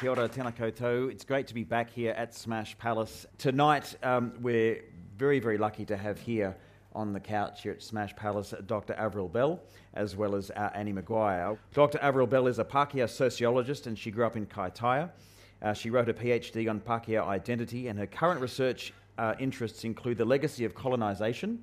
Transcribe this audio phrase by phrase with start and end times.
[0.00, 1.10] Kia ora, tēnā koutou.
[1.10, 3.26] It's great to be back here at Smash Palace.
[3.36, 4.84] Tonight, um, we're
[5.16, 6.56] very, very lucky to have here
[6.94, 8.94] on the couch here at Smash Palace Dr.
[8.94, 9.60] Avril Bell,
[9.94, 11.58] as well as uh, Annie Maguire.
[11.74, 11.98] Dr.
[12.00, 15.10] Avril Bell is a Pākehā sociologist and she grew up in Kaitaia.
[15.60, 20.16] Uh, she wrote a PhD on Pākehā identity, and her current research uh, interests include
[20.16, 21.60] the legacy of colonisation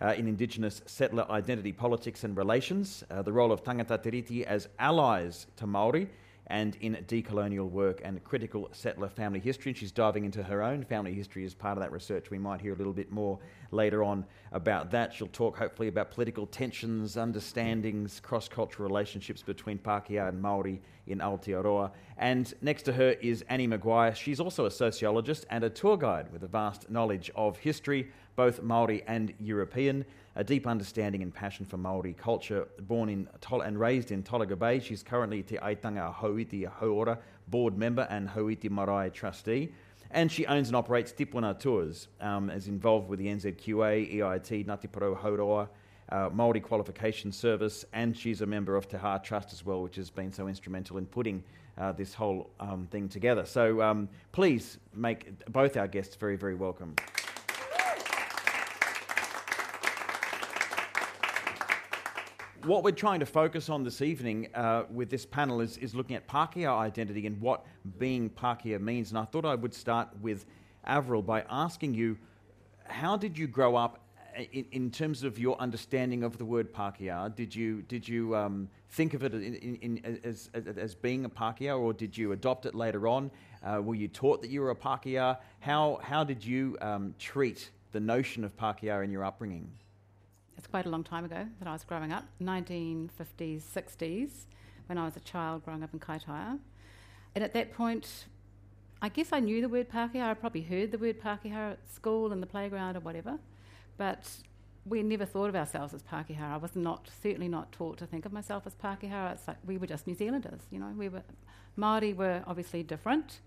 [0.00, 4.68] uh, in Indigenous settler identity politics and relations, uh, the role of tangata tiriti as
[4.80, 6.08] allies to Māori,
[6.48, 9.70] and in decolonial work and critical settler family history.
[9.70, 12.30] And she's diving into her own family history as part of that research.
[12.30, 13.38] We might hear a little bit more
[13.72, 15.12] later on about that.
[15.12, 21.18] She'll talk hopefully about political tensions, understandings, cross cultural relationships between Pākehā and Māori in
[21.18, 21.90] Aotearoa.
[22.16, 24.14] And next to her is Annie Maguire.
[24.14, 28.62] She's also a sociologist and a tour guide with a vast knowledge of history, both
[28.62, 30.04] Māori and European
[30.36, 32.68] a deep understanding and passion for Maori culture.
[32.80, 33.28] Born in
[33.64, 38.70] and raised in Tolaga Bay, she's currently Te Aitanga Hauiti Hauora board member and Hauiti
[38.70, 39.72] Marae trustee.
[40.10, 44.88] And she owns and operates Tipuna Tours, um, is involved with the NZQA, EIT, Ngati
[44.88, 45.68] Porou Hauora,
[46.10, 49.96] uh, Māori Qualification Service, and she's a member of Te Ha Trust as well, which
[49.96, 51.42] has been so instrumental in putting
[51.78, 53.44] uh, this whole um, thing together.
[53.44, 56.94] So um, please make both our guests very, very welcome.
[62.66, 66.16] What we're trying to focus on this evening uh, with this panel is, is looking
[66.16, 67.64] at Pākehā identity and what
[67.98, 69.10] being Pākehā means.
[69.10, 70.46] And I thought I would start with
[70.84, 72.18] Avril by asking you,
[72.88, 74.00] how did you grow up
[74.52, 77.34] in, in terms of your understanding of the word Pākehā?
[77.36, 81.30] Did you, did you um, think of it in, in, as, as, as, being a
[81.30, 83.30] Pākehā or did you adopt it later on?
[83.64, 85.38] Uh, were you taught that you were a Pākehā?
[85.60, 89.70] How, how did you um, treat the notion of Pākehā in your upbringing?
[90.56, 94.30] It's quite a long time ago that I was growing up, 1950s, 60s,
[94.86, 96.58] when I was a child growing up in Kaitaia.
[97.34, 98.26] And at that point,
[99.02, 100.22] I guess I knew the word Pākehā.
[100.22, 103.38] I probably heard the word Pākehā at school, in the playground, or whatever.
[103.98, 104.28] But
[104.86, 106.40] we never thought of ourselves as Pākehā.
[106.40, 109.32] I was not, certainly not taught to think of myself as Pākehā.
[109.32, 110.92] It's like we were just New Zealanders, you know.
[110.96, 111.22] We were,
[111.76, 113.40] Māori were obviously different,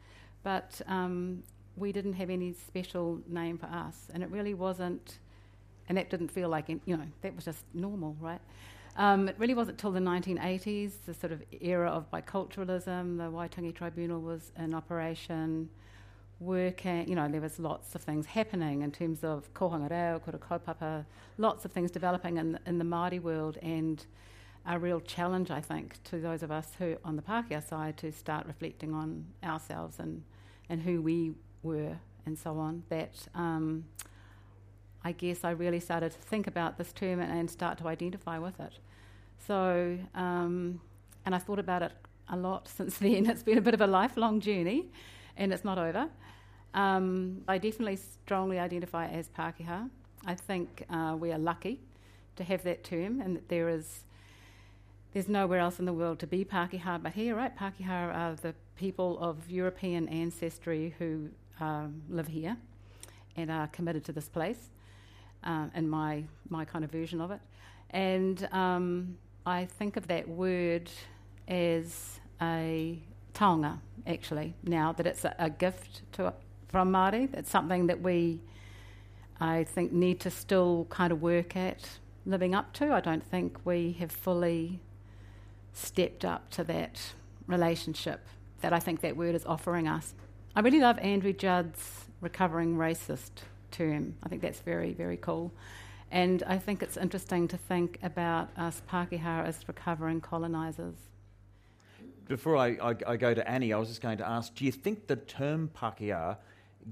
[0.43, 1.43] but um,
[1.75, 4.07] we didn't have any special name for us.
[4.13, 5.17] And it really wasn't
[5.89, 8.39] and that didn't feel like, you know, that was just normal, right?
[8.95, 13.73] Um, it really wasn't until the 1980s, the sort of era of biculturalism, the Waitangi
[13.73, 15.69] Tribunal was in operation,
[16.39, 20.37] working, you know, there was lots of things happening in terms of kohanga reo, kura
[20.37, 21.05] kaupapa,
[21.37, 24.05] lots of things developing in, in the Māori world, and
[24.65, 28.11] a real challenge, I think, to those of us who, on the Pākehā side, to
[28.11, 30.23] start reflecting on ourselves and,
[30.69, 31.33] and who we
[31.63, 33.85] were and so on, that um,
[35.03, 38.37] I guess I really started to think about this term and, and start to identify
[38.37, 38.73] with it.
[39.47, 40.81] So, um,
[41.25, 41.91] and I thought about it
[42.29, 43.25] a lot since then.
[43.25, 44.87] It's been a bit of a lifelong journey,
[45.37, 46.09] and it's not over.
[46.73, 49.89] Um, I definitely strongly identify as Pākehā.
[50.25, 51.79] I think uh, we are lucky
[52.35, 54.01] to have that term, and that there is
[55.11, 57.57] there's nowhere else in the world to be Pākehā but here, right?
[57.57, 61.29] Pākehā are the people of European ancestry who
[61.59, 62.57] um, live here
[63.35, 64.69] and are committed to this place
[65.43, 67.39] uh, in my my kind of version of it.
[67.91, 70.89] And um, I think of that word
[71.47, 72.99] as a
[73.33, 76.33] taonga, actually, now that it's a, a gift to,
[76.67, 77.33] from Māori.
[77.33, 78.41] It's something that we,
[79.39, 82.93] I think, need to still kind of work at living up to.
[82.93, 84.79] I don't think we have fully
[85.73, 87.13] stepped up to that
[87.47, 88.27] relationship
[88.61, 90.13] that I think that word is offering us.
[90.55, 94.15] I really love Andrew Judd's recovering racist term.
[94.23, 95.51] I think that's very, very cool.
[96.11, 100.95] And I think it's interesting to think about us Pākehā as recovering colonisers.
[102.27, 104.71] Before I, I, I, go to Annie, I was just going to ask do you
[104.71, 106.37] think the term Pākehā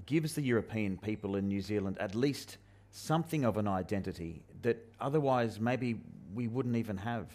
[0.06, 2.58] gives the European people in New Zealand at least
[2.92, 6.00] something of an identity that otherwise maybe
[6.34, 7.28] we wouldn't even have,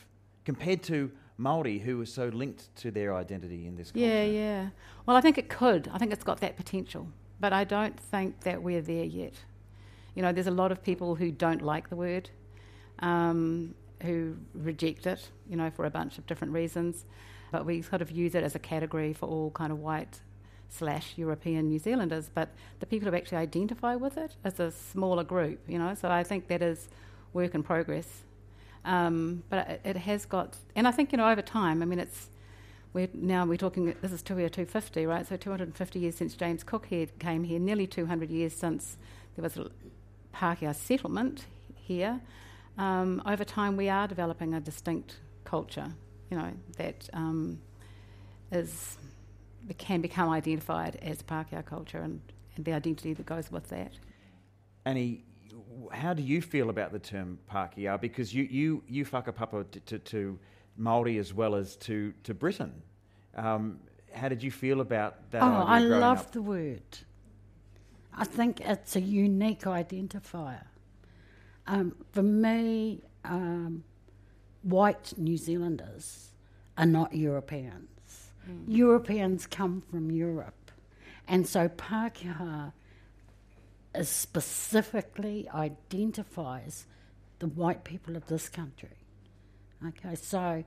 [0.45, 4.07] compared to Maori who are so linked to their identity in this culture?
[4.07, 4.69] Yeah, yeah.
[5.07, 5.89] Well, I think it could.
[5.93, 7.09] I think it's got that potential
[7.43, 9.35] but I don't think that we're there yet.
[10.15, 12.31] You know, there's a lot of people who don't like the word,
[13.01, 17.05] um, who reject it, you know, for a bunch of different reasons.
[17.51, 20.21] But we sort of use it as a category for all kind of white
[20.69, 22.31] slash European New Zealanders.
[22.33, 25.95] But the people who actually identify with it is a smaller group, you know.
[25.95, 26.89] So I think that is
[27.33, 28.23] work in progress.
[28.85, 31.83] Um, but it, it has got, and I think you know over time.
[31.83, 32.29] I mean, it's
[32.93, 33.95] we're now we're talking.
[34.03, 35.27] This is Tuia 250, right?
[35.27, 37.59] So 250 years since James Cook here, came here.
[37.59, 38.97] Nearly 200 years since
[39.37, 39.71] there was a
[40.35, 42.21] Pākehā settlement here.
[42.79, 45.89] Um, over time, we are developing a distinct culture.
[46.31, 47.61] You know that um,
[48.51, 48.99] is
[49.79, 52.21] can become identified as Pākehā culture and,
[52.57, 53.93] and the identity that goes with that.
[54.85, 55.25] Annie,
[55.93, 58.01] how do you feel about the term Pākehā?
[58.01, 60.39] Because you, you, you whakapapa to, to, to
[60.81, 62.73] Māori as well as to, to Britain.
[63.35, 63.81] Um,
[64.15, 65.43] how did you feel about that?
[65.43, 66.33] Oh, I idea growing love up?
[66.33, 66.99] the word.
[68.15, 70.65] I think it's a unique identifier.
[71.67, 73.85] Um, for me, um,
[74.63, 76.33] white New Zealanders
[76.77, 77.89] are not Europeans.
[78.67, 80.73] Europeans come from Europe.
[81.29, 82.73] And so Pākehā
[83.95, 86.87] is specifically identifies
[87.39, 89.02] the white people of this country.
[89.89, 90.65] Okay, so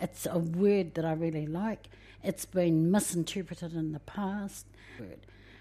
[0.00, 1.88] it's a word that I really like.
[2.22, 4.66] It's been misinterpreted in the past.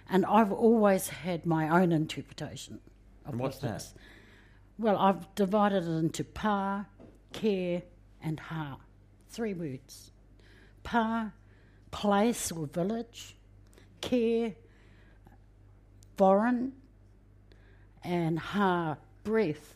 [0.10, 2.80] And I've always had my own interpretation
[3.26, 3.74] of And what's what that?
[3.80, 3.94] this-
[4.78, 6.86] Well, I've divided it into pa,
[7.32, 7.84] care,
[8.22, 8.78] and ha.
[9.30, 10.12] Three words.
[10.84, 11.32] Pa,
[11.92, 13.36] place or village.
[14.02, 14.56] Care,
[16.18, 16.74] foreign.
[18.04, 19.76] And ha, breath,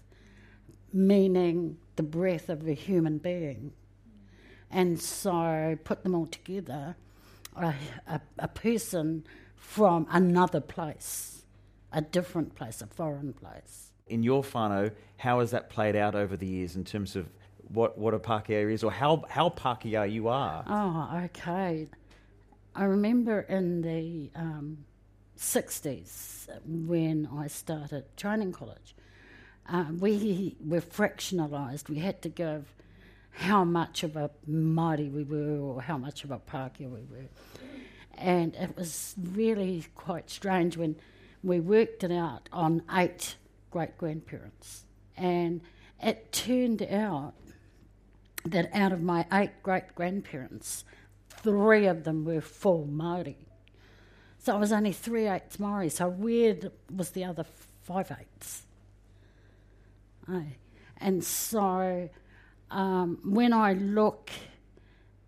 [0.91, 3.73] meaning the breath of a human being.
[4.71, 6.95] And so put them all together,
[7.55, 7.73] a,
[8.07, 11.43] a, a person from another place,
[11.91, 13.91] a different place, a foreign place.
[14.07, 17.27] In your whānau, how has that played out over the years in terms of
[17.67, 20.63] what, what a Pākehā is or how, how Pākehā you are?
[20.67, 21.87] Oh, okay.
[22.75, 24.85] I remember in the um,
[25.37, 28.95] 60s when I started training college,
[29.69, 31.89] uh, we were fractionalised.
[31.89, 32.73] We had to give
[33.31, 37.29] how much of a Māori we were or how much of a Pākehā we were.
[38.17, 40.95] And it was really quite strange when
[41.43, 43.35] we worked it out on eight
[43.69, 44.85] great grandparents.
[45.15, 45.61] And
[46.01, 47.33] it turned out
[48.45, 50.83] that out of my eight great grandparents,
[51.29, 53.35] three of them were full Māori.
[54.39, 55.89] So I was only three eighths Maori.
[55.89, 56.55] So where
[56.95, 57.45] was the other
[57.83, 58.63] five eighths?
[60.99, 62.09] And so
[62.71, 64.29] um, when I look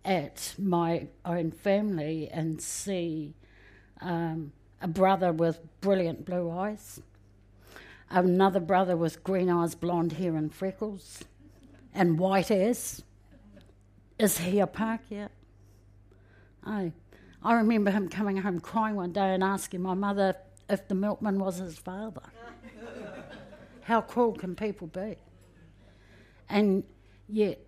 [0.04, 3.34] at my own family and see
[4.00, 7.00] um, a brother with brilliant blue eyes,
[8.10, 11.24] another brother with green eyes, blonde hair, and freckles,
[11.94, 13.02] and white hairs,
[14.18, 15.28] is he a Pākehā?
[16.64, 16.92] Aye.
[17.42, 20.36] I remember him coming home crying one day and asking my mother
[20.68, 22.20] if the milkman was his father.
[23.90, 25.16] How cruel can people be?
[26.48, 26.84] And
[27.28, 27.58] yet,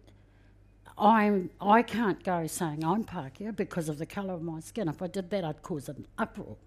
[0.96, 4.86] I'm, I can't go saying I'm Pākehā because of the colour of my skin.
[4.86, 6.58] If I did that, I'd cause an uproar.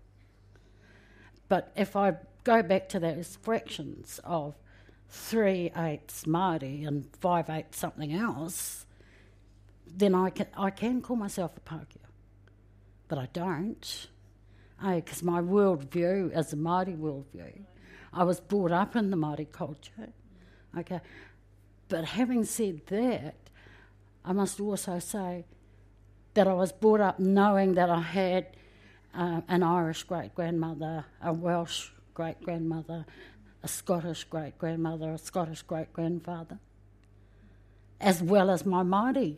[1.48, 4.56] But if I go back to those fractions of
[5.07, 8.86] three eighths Māori and five eighths something else,
[9.88, 12.10] then I can, I can call myself a Pākehā.
[13.08, 14.08] But I don't.
[14.84, 17.63] Eh, because my worldview is a Māori worldview.
[18.16, 20.10] I was brought up in the Māori culture.
[20.78, 21.02] Okay.
[21.90, 23.36] But having said that,
[24.24, 25.46] I must also say
[26.34, 28.48] that I was brought up knowing that I had
[29.14, 33.06] uh, an Irish great grandmother, a Welsh great grandmother,
[33.62, 36.58] a Scottish great grandmother, a Scottish great grandfather,
[38.00, 39.38] as well as my Māori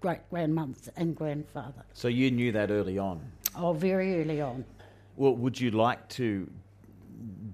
[0.00, 1.84] great grandmothers and grandfather.
[1.94, 3.20] So you knew that early on.
[3.56, 4.64] Oh, very early on.
[5.16, 6.48] Well, would you like to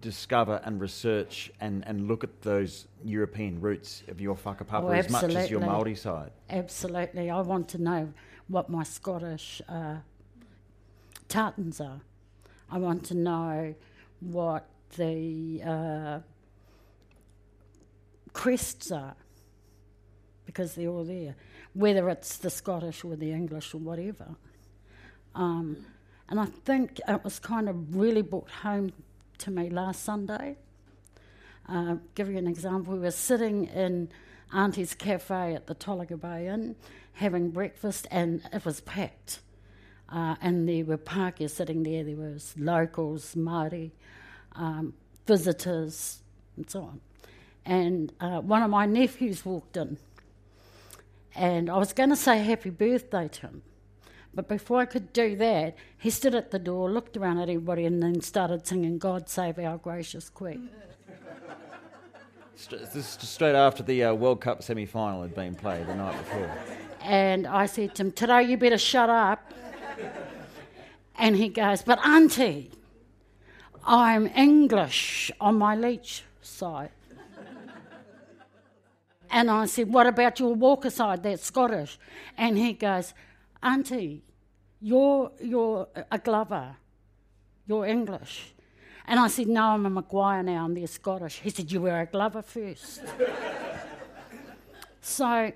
[0.00, 5.10] discover and research and, and look at those European roots of your whakapapa Oh, as
[5.10, 5.60] much as your.
[5.60, 6.30] Maori side?
[6.50, 7.30] Absolutely.
[7.30, 8.12] I want to know
[8.48, 9.96] what my Scottish uh,
[11.28, 12.00] tartans are.
[12.70, 13.74] I want to know
[14.20, 16.18] what the uh,
[18.32, 19.14] crests are
[20.44, 21.34] because they're all there,
[21.74, 24.36] whether it's the Scottish or the English or whatever.
[25.34, 25.84] Um,
[26.28, 28.92] and I think it was kind of really brought home
[29.38, 30.56] to me last Sunday.
[31.68, 34.08] Uh, give you an example, we were sitting in
[34.52, 36.76] Auntie's Cafe at the Tolaga Bay Inn
[37.14, 39.40] having breakfast, and it was packed.
[40.08, 43.90] Uh, and there were Pākehā sitting there, there was locals, Māori,
[44.52, 44.94] um,
[45.26, 46.20] visitors,
[46.56, 47.00] and so on.
[47.64, 49.98] And uh, one of my nephews walked in,
[51.34, 53.62] and I was going to say happy birthday to him.
[54.36, 57.86] But before I could do that, he stood at the door, looked around at everybody,
[57.86, 60.68] and then started singing God Save Our Gracious Queen.
[62.54, 65.94] St- This is straight after the uh, World Cup semi final had been played the
[65.94, 66.54] night before.
[67.00, 69.54] And I said to him, Today you better shut up.
[71.18, 72.72] And he goes, But Auntie,
[73.86, 76.90] I'm English on my leech side.
[79.30, 81.22] And I said, What about your Walker side?
[81.22, 81.98] That's Scottish.
[82.36, 83.14] And he goes,
[83.62, 84.22] Auntie,
[84.86, 86.76] You're, you're uh, a Glover.
[87.66, 88.54] You're English.
[89.08, 91.40] And I said, No, I'm a Maguire now, I'm the Scottish.
[91.40, 93.02] He said, You were a Glover first.
[95.00, 95.50] so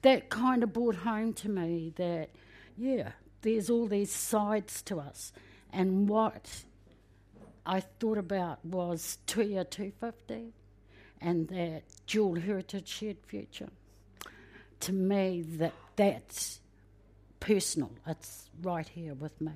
[0.00, 2.30] that kind of brought home to me that,
[2.78, 3.10] yeah,
[3.42, 5.34] there's all these sides to us.
[5.70, 6.64] And what
[7.66, 10.54] I thought about was Tuia 250
[11.20, 13.68] and that dual heritage shared future.
[14.80, 16.62] To me, that that's
[17.42, 17.90] personal.
[18.06, 19.52] It's right here with me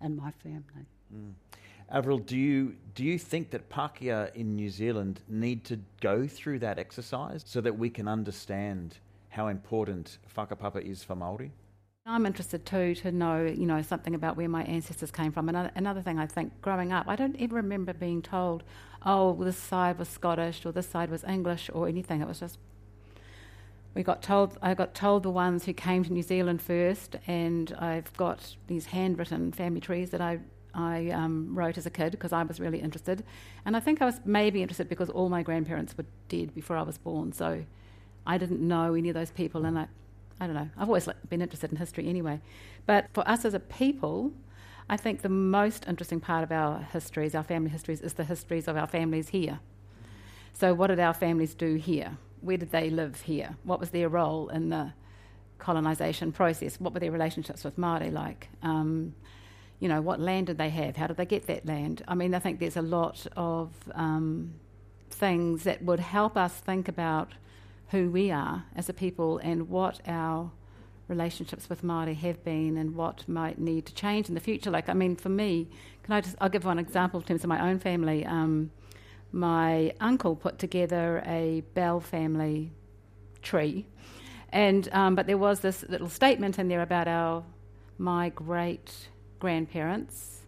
[0.00, 0.86] and my family.
[1.14, 1.32] Mm.
[1.90, 6.58] Avril, do you do you think that Pākehā in New Zealand need to go through
[6.60, 11.50] that exercise so that we can understand how important whakapapa is for Māori?
[12.06, 15.48] I'm interested too to know, you know, something about where my ancestors came from.
[15.48, 18.62] Another, another thing I think, growing up, I don't ever remember being told,
[19.04, 22.20] "Oh, this side was Scottish" or "This side was English" or anything.
[22.20, 22.58] It was just
[23.94, 24.58] we got told.
[24.60, 28.86] I got told the ones who came to New Zealand first, and I've got these
[28.86, 30.40] handwritten family trees that I
[30.74, 33.24] I um, wrote as a kid because I was really interested,
[33.64, 36.82] and I think I was maybe interested because all my grandparents were dead before I
[36.82, 37.64] was born, so
[38.26, 39.86] I didn't know any of those people, and I
[40.40, 40.68] I don't know.
[40.76, 42.40] I've always been interested in history anyway.
[42.86, 44.32] But for us as a people,
[44.88, 48.68] I think the most interesting part of our histories, our family histories, is the histories
[48.68, 49.60] of our families here.
[50.52, 52.18] So, what did our families do here?
[52.44, 53.56] Where did they live here?
[53.64, 54.92] What was their role in the
[55.58, 56.78] colonisation process?
[56.78, 58.48] What were their relationships with Māori like?
[58.62, 59.14] Um,
[59.80, 60.96] you know, what land did they have?
[60.96, 62.04] How did they get that land?
[62.06, 64.54] I mean, I think there's a lot of um,
[65.10, 67.32] things that would help us think about
[67.88, 70.50] who we are as a people and what our
[71.08, 74.70] relationships with Māori have been and what might need to change in the future.
[74.70, 75.68] Like, I mean, for me,
[76.02, 78.24] can I just, I'll give one example in terms of my own family.
[78.24, 78.70] Um,
[79.34, 82.72] my uncle put together a Bell family
[83.42, 83.86] tree,
[84.50, 87.44] and um, but there was this little statement in there about our
[87.98, 90.40] my great grandparents.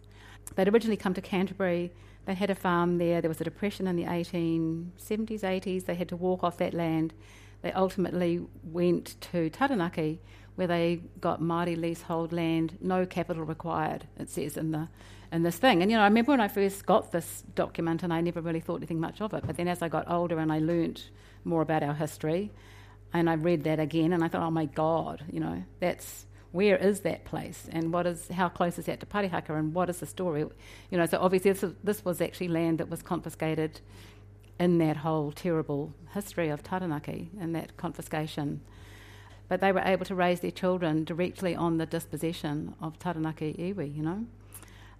[0.55, 1.91] They'd originally come to Canterbury
[2.27, 3.21] they had a farm there.
[3.21, 5.85] There was a depression in the 1870s, 80s.
[5.85, 7.13] They had to walk off that land.
[7.61, 10.19] They ultimately went to Taranaki,
[10.55, 14.07] where they got Māori leasehold land, no capital required.
[14.19, 14.89] It says in the
[15.31, 15.81] in this thing.
[15.81, 18.59] And you know, I remember when I first got this document, and I never really
[18.59, 19.43] thought anything much of it.
[19.45, 21.09] But then as I got older and I learnt
[21.43, 22.51] more about our history,
[23.13, 26.77] and I read that again, and I thought, oh my God, you know, that's where
[26.77, 29.99] is that place and what is how close is that to Parihaka and what is
[29.99, 30.45] the story?
[30.89, 33.81] You know, so obviously this, this was actually land that was confiscated
[34.59, 38.61] in that whole terrible history of Taranaki and that confiscation.
[39.49, 43.95] But they were able to raise their children directly on the dispossession of Taranaki iwi,
[43.95, 44.25] you know.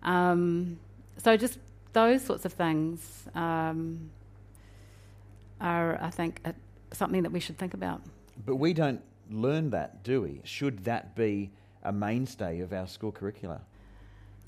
[0.04, 0.80] Um,
[1.18, 1.60] so just
[1.94, 4.10] those sorts of things um,
[5.60, 6.54] are, I think, a,
[6.94, 8.02] something that we should think about.
[8.46, 10.42] But we don't learn that, do we?
[10.44, 11.52] Should that be
[11.84, 13.62] a mainstay of our school curricula?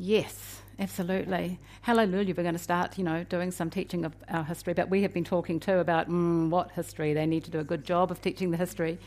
[0.02, 1.60] Yes, absolutely.
[1.82, 5.02] Hallelujah, we're going to start, you know, doing some teaching of our history, but we
[5.02, 7.14] have been talking too about mm, what history.
[7.14, 8.98] They need to do a good job of teaching the history.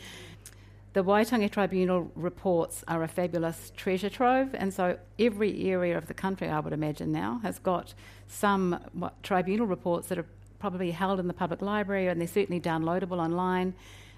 [0.93, 6.15] The Waitangi Tribunal reports are a fabulous treasure trove, and so every area of the
[6.15, 7.95] country, I would imagine now, has got
[8.29, 10.27] some what, tribunal reports that are
[10.59, 13.75] probably held in the public library, and they're certainly downloadable online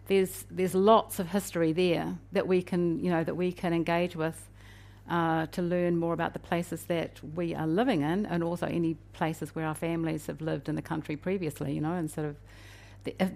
[0.06, 4.16] there's there's lots of history there that we can you know that we can engage
[4.16, 4.48] with
[5.08, 8.94] uh, to learn more about the places that we are living in, and also any
[9.12, 11.72] places where our families have lived in the country previously.
[11.72, 12.36] You know, and sort of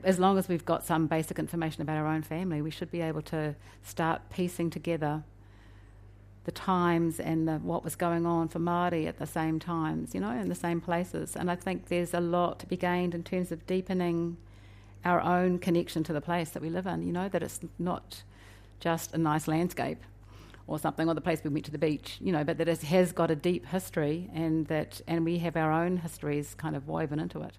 [0.05, 3.01] as long as we've got some basic information about our own family, we should be
[3.01, 5.23] able to start piecing together
[6.45, 10.21] the times and the, what was going on for Māori at the same times, you
[10.21, 11.37] know, in the same places.
[11.37, 14.39] And I think there's a lot to be gained in terms of deepening
[15.05, 18.23] our own connection to the place that we live in, you know, that it's not
[18.81, 20.03] just a nice landscape
[20.67, 22.81] or something, or the place we went to the beach, you know, but that it
[22.83, 26.89] has got a deep history and that and we have our own histories kind of
[26.89, 27.59] woven into it.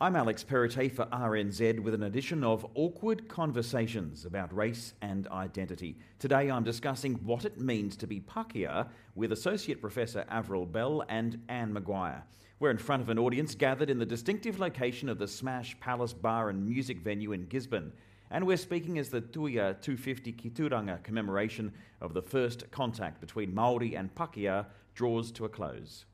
[0.00, 5.96] I'm Alex Perrottet for RNZ with an edition of Awkward Conversations about race and identity.
[6.18, 11.40] Today I'm discussing what it means to be Pākehā with Associate Professor Avril Bell and
[11.48, 12.24] Anne Maguire.
[12.58, 16.12] We're in front of an audience gathered in the distinctive location of the Smash Palace
[16.12, 17.92] Bar and Music venue in Gisborne.
[18.32, 23.52] And we're speaking as the Tuia 250 Ki Turanga commemoration of the first contact between
[23.52, 26.04] Māori and Pākehā draws to a close.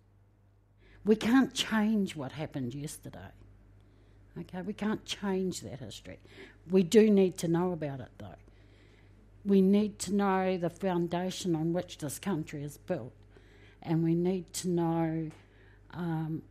[1.02, 3.30] We can't change what happened yesterday.
[4.38, 6.18] Okay, we can't change that history.
[6.70, 8.36] We do need to know about it though.
[9.44, 13.12] We need to know the foundation on which this country is built,
[13.82, 15.30] and we need to know
[15.92, 16.42] um,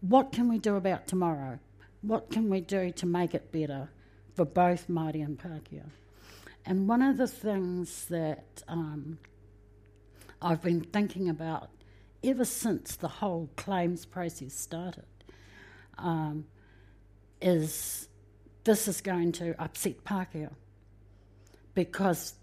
[0.00, 1.58] what can we do about tomorrow?
[2.02, 3.90] What can we do to make it better
[4.34, 5.90] for both Māori and Pākehā?
[6.64, 9.18] And one of the things that um,
[10.40, 11.68] I've been thinking about
[12.22, 15.04] ever since the whole claims process started.
[15.98, 16.46] Um,
[17.40, 18.08] is
[18.64, 20.50] this is going to upset Pākehā
[21.74, 22.34] because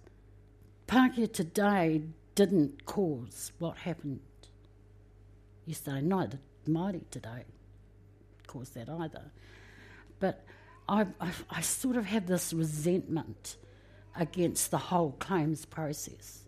[0.88, 2.02] Pākehā today
[2.36, 4.20] didn't cause what happened
[5.66, 6.36] yesterday night.
[6.68, 7.46] Māori today
[8.48, 9.32] caused that either.
[10.20, 10.44] But
[10.90, 13.58] I, I, I sort of have this resentment
[14.16, 16.44] against the whole claims process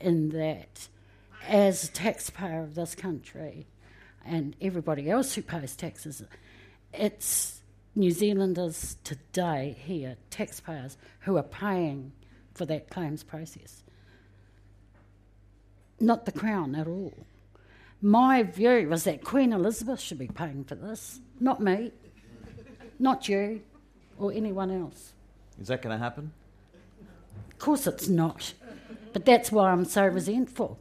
[0.00, 0.88] in that
[1.46, 3.66] as a taxpayer of this country
[4.24, 6.22] and everybody else who pays taxes,
[6.92, 7.60] it's
[7.96, 12.12] New Zealanders today here, taxpayers, who are paying
[12.52, 13.82] for that claims process.
[15.98, 17.14] Not the Crown at all.
[18.02, 21.90] My view was that Queen Elizabeth should be paying for this, not me,
[22.98, 23.62] not you,
[24.18, 25.14] or anyone else.
[25.58, 26.32] Is that going to happen?
[27.50, 28.52] Of course it's not.
[29.14, 30.78] But that's why I'm so resentful.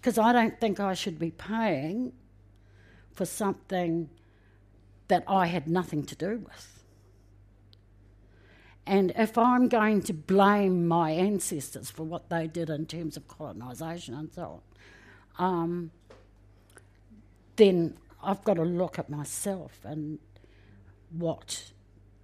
[0.00, 2.12] Because I don't think I should be paying
[3.12, 4.10] for something
[5.12, 6.80] that I had nothing to do with.
[8.86, 13.28] And if I'm going to blame my ancestors for what they did in terms of
[13.28, 14.62] colonisation and so
[15.38, 15.90] on, um,
[17.56, 20.18] then I've got to look at myself and
[21.10, 21.72] what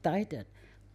[0.02, 0.46] they did.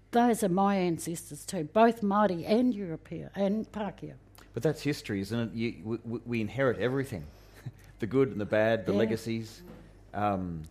[0.10, 4.16] Those are my ancestors too, both Māori and European and Pākehā.
[4.56, 5.54] But that's history, isn't it?
[5.54, 7.24] You, we, we, inherit everything
[8.00, 8.98] the good and the bad, the yeah.
[8.98, 9.62] legacies.
[10.16, 10.64] Um,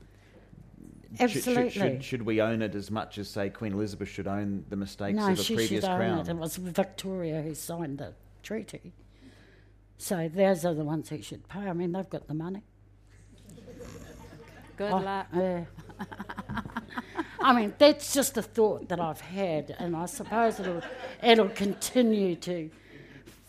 [1.20, 1.70] Absolutely.
[1.70, 4.76] Should, should, should, we own it as much as, say, Queen Elizabeth should own the
[4.76, 6.18] mistakes no, of the she previous should crown?
[6.18, 6.28] Own it.
[6.28, 8.92] it was Victoria who signed the treaty.
[9.98, 11.60] So those are the ones who should pay.
[11.60, 12.62] I mean, they've got the money.
[14.76, 15.26] Good oh, luck.
[15.34, 15.64] Yeah.
[17.40, 20.82] I mean, that's just a thought that I've had, and I suppose it'll,
[21.22, 22.70] it'll continue to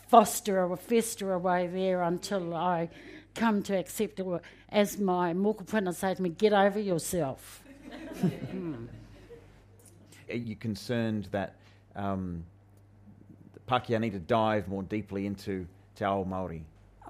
[0.10, 2.90] foster or fester away there until I
[3.36, 4.42] come to accept it.
[4.70, 7.64] As my mokopuna say to me, get over yourself.
[10.30, 11.56] Are you concerned that
[11.96, 12.44] um,
[13.68, 16.62] Pākehā need to dive more deeply into Te Ao Māori?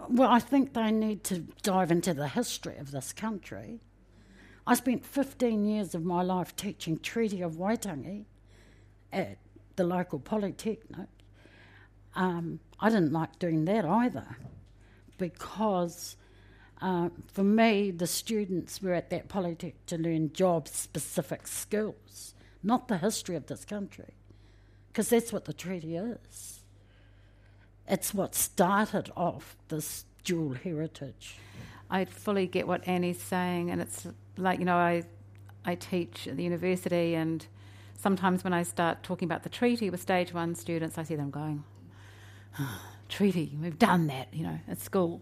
[0.09, 3.79] Well, I think they need to dive into the history of this country
[4.65, 8.25] I spent 15 years of my life teaching Treaty of Waitangi
[9.11, 9.37] at
[9.75, 11.09] the local polytechnic.
[12.15, 14.37] Um, I didn't like doing that either
[15.17, 16.15] because
[16.81, 22.89] uh, for me, the students were at that polytech to learn job specific skills, not
[22.89, 24.15] the history of this country,
[24.89, 26.59] because that's what the treaty is.
[27.87, 31.37] It's what started off this dual heritage.
[31.89, 35.03] I fully get what Annie's saying, and it's like you know I
[35.63, 37.45] I teach at the university, and
[37.97, 41.29] sometimes when I start talking about the treaty with stage one students, I see them
[41.29, 41.63] going,
[43.13, 45.21] "Treaty, we've done that," you know, at school,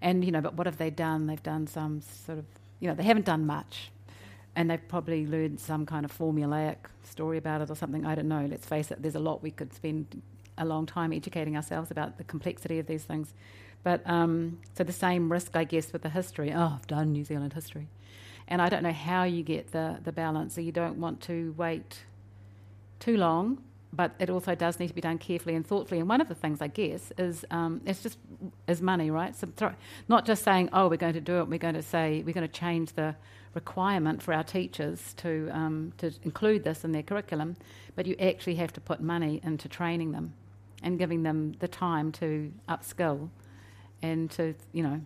[0.00, 1.28] and you know, but what have they done?
[1.28, 2.44] They've done some sort of,
[2.80, 3.92] you know, they haven't done much,
[4.56, 8.04] and they've probably learned some kind of formulaic story about it or something.
[8.04, 8.46] I don't know.
[8.50, 10.20] Let's face it, there's a lot we could spend
[10.58, 13.34] a long time educating ourselves about the complexity of these things.
[13.84, 16.52] But um, so the same risk, I guess, with the history.
[16.52, 17.88] Oh, I've done New Zealand history.
[18.48, 20.54] And I don't know how you get the, the balance.
[20.54, 22.00] So you don't want to wait
[23.00, 26.00] too long, but it also does need to be done carefully and thoughtfully.
[26.00, 28.18] And one of the things, I guess, is um, it's just
[28.66, 29.36] is money, right?
[29.36, 29.48] So
[30.08, 31.48] not just saying, oh, we're going to do it.
[31.48, 33.14] We're going to say we're going to change the
[33.54, 37.56] requirement for our teachers to um, to include this in their curriculum,
[37.94, 40.32] but you actually have to put money into training them
[40.82, 43.28] and giving them the time to upskill
[44.00, 45.00] and to you know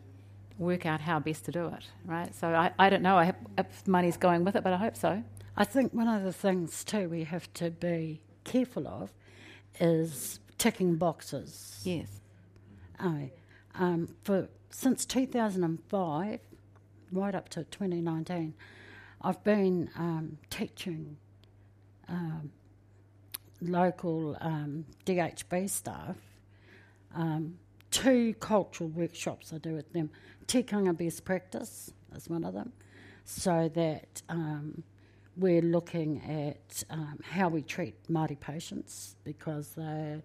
[0.58, 2.34] work out how best to do it, right?
[2.34, 3.18] So I, I don't know
[3.58, 5.22] if money's going with it, but I hope so.
[5.56, 9.12] I think one of the things too we have to be careful of
[9.78, 11.80] is ticking boxes.
[11.84, 12.08] Yes.
[12.98, 13.30] I,
[13.74, 16.40] um, for since 2005,
[17.12, 18.54] right up to 2019,
[19.20, 21.16] I've been um, teaching
[22.08, 22.50] um,
[23.60, 26.16] local um, DHB staff
[27.16, 27.58] um,
[27.90, 30.10] two cultural workshops I do with them.
[30.46, 32.72] Tikanga Best Practice is one of them,
[33.24, 34.82] so that um,
[35.36, 40.22] we're looking at um, how we treat Māori patients because they're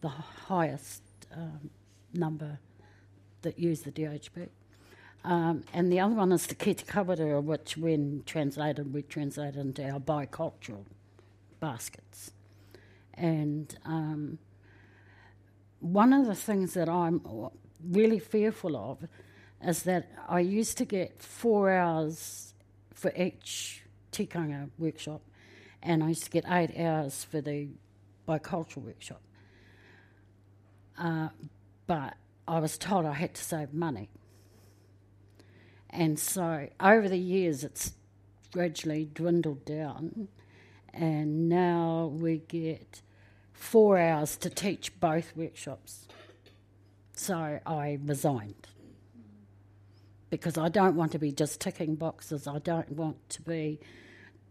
[0.00, 1.02] the highest
[1.34, 1.70] um,
[2.12, 2.58] number
[3.42, 4.48] that use the DHB.
[5.24, 9.88] Um, and the other one is the Kete Kawara, which, when translated, we translate into
[9.88, 10.84] our bicultural
[11.60, 12.32] baskets.
[13.14, 14.38] And um,
[15.80, 17.20] one of the things that I'm
[17.88, 19.08] really fearful of
[19.64, 22.54] is that I used to get four hours
[22.92, 23.81] for each
[24.12, 25.22] tikanga workshop,
[25.82, 27.68] and I used to get eight hours for the
[28.28, 29.20] bicultural workshop.
[30.98, 31.28] Uh,
[31.86, 32.14] but
[32.46, 34.08] I was told I had to save money.
[35.90, 37.92] And so over the years, it's
[38.52, 40.28] gradually dwindled down,
[40.92, 43.02] and now we get
[43.52, 46.06] four hours to teach both workshops.
[47.14, 48.68] So I resigned
[50.30, 52.46] because I don't want to be just ticking boxes.
[52.46, 53.78] I don't want to be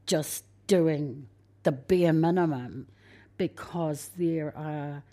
[0.05, 1.27] just doing
[1.63, 2.87] the bare minimum
[3.37, 5.03] because there are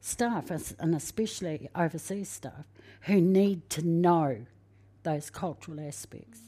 [0.00, 2.66] staff, and especially overseas staff,
[3.02, 4.44] who need to know
[5.02, 6.40] those cultural aspects.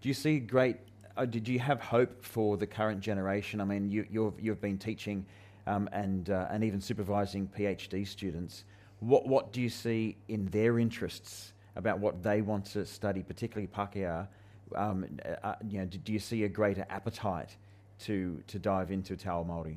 [0.00, 0.76] Do you see great?
[1.16, 3.60] Uh, did you have hope for the current generation?
[3.60, 5.26] I mean, you, you've you've been teaching
[5.66, 8.64] um, and uh, and even supervising PhD students.
[9.00, 13.68] What what do you see in their interests about what they want to study, particularly
[13.68, 14.28] Pākehā?
[14.74, 17.56] Um, uh, uh you know, do, you see a greater appetite
[18.00, 19.76] to to dive into Ao Māori?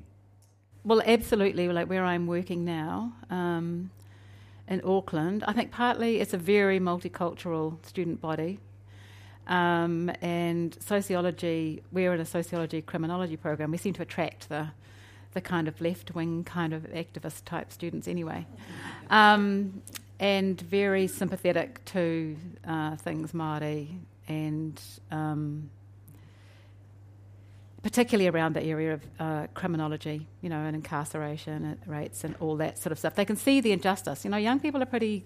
[0.86, 1.68] Well, absolutely.
[1.70, 3.90] Like where I'm working now um,
[4.68, 8.60] in Auckland, I think partly it's a very multicultural student body.
[9.48, 13.72] Um, and sociology, we're in a sociology criminology program.
[13.72, 14.70] We seem to attract the
[15.34, 18.46] the kind of left wing kind of activist type students anyway,
[19.10, 19.82] um,
[20.20, 24.82] and very sympathetic to uh, things Māori and
[25.12, 25.70] um,
[27.82, 32.78] particularly around the area of uh, criminology, you know, and incarceration rates and all that
[32.78, 33.16] sort of stuff.
[33.16, 34.24] They can see the injustice.
[34.24, 35.26] You know, young people are pretty.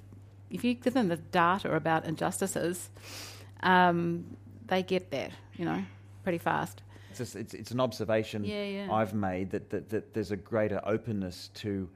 [0.50, 2.90] If you give them the data about injustices,
[3.62, 5.32] um, they get that.
[5.56, 5.84] You know,
[6.24, 6.82] pretty fast.
[7.10, 8.92] It's, just, it's, it's, an observation yeah, yeah.
[8.92, 11.90] I've made that, that, that there's a greater openness to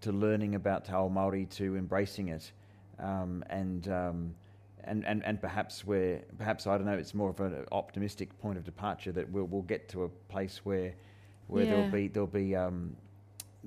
[0.00, 2.52] to learning about Te Ao Māori, to embracing it,
[2.98, 4.34] um, and um,
[4.84, 8.58] and, and, and perhaps we're perhaps I don't know it's more of an optimistic point
[8.58, 10.94] of departure that we'll we'll get to a place where
[11.46, 11.70] where yeah.
[11.70, 12.96] there'll be there'll be um,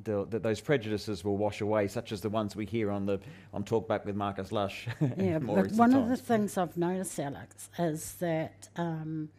[0.04, 3.20] that those prejudices will wash away, such as the ones we hear on the
[3.54, 4.88] on Talkback with Marcus Lush.
[5.18, 9.30] yeah, but one of the things I've noticed, Alex, is that um,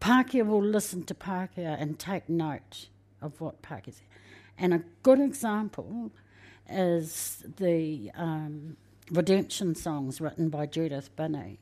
[0.00, 2.88] Pākehā will listen to Pākehā and take note
[3.22, 4.00] of what Pākehā
[4.58, 6.10] And a good example
[6.68, 8.76] is the um,
[9.10, 11.58] redemption songs written by Judith Binney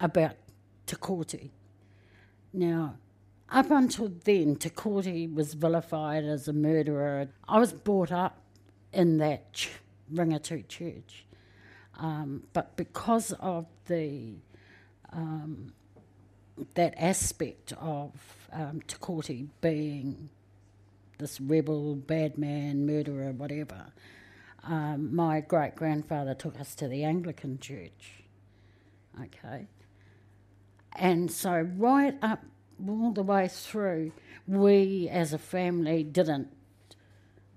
[0.00, 0.36] about
[0.86, 1.50] Te.
[2.52, 2.96] Now,
[3.50, 7.28] up until then, Te was vilified as a murderer.
[7.48, 8.40] I was brought up
[8.92, 9.70] in that ch-
[10.12, 11.24] Ringatu church.
[11.98, 14.34] Um, but because of the
[15.12, 15.72] um,
[16.74, 18.12] that aspect of
[18.52, 20.28] um, Te being
[21.18, 23.86] this rebel, bad man, murderer, whatever,
[24.68, 28.22] um, my great grandfather took us to the Anglican church.
[29.24, 29.66] Okay.
[30.94, 32.44] And so, right up
[32.86, 34.12] all the way through,
[34.46, 36.48] we as a family didn't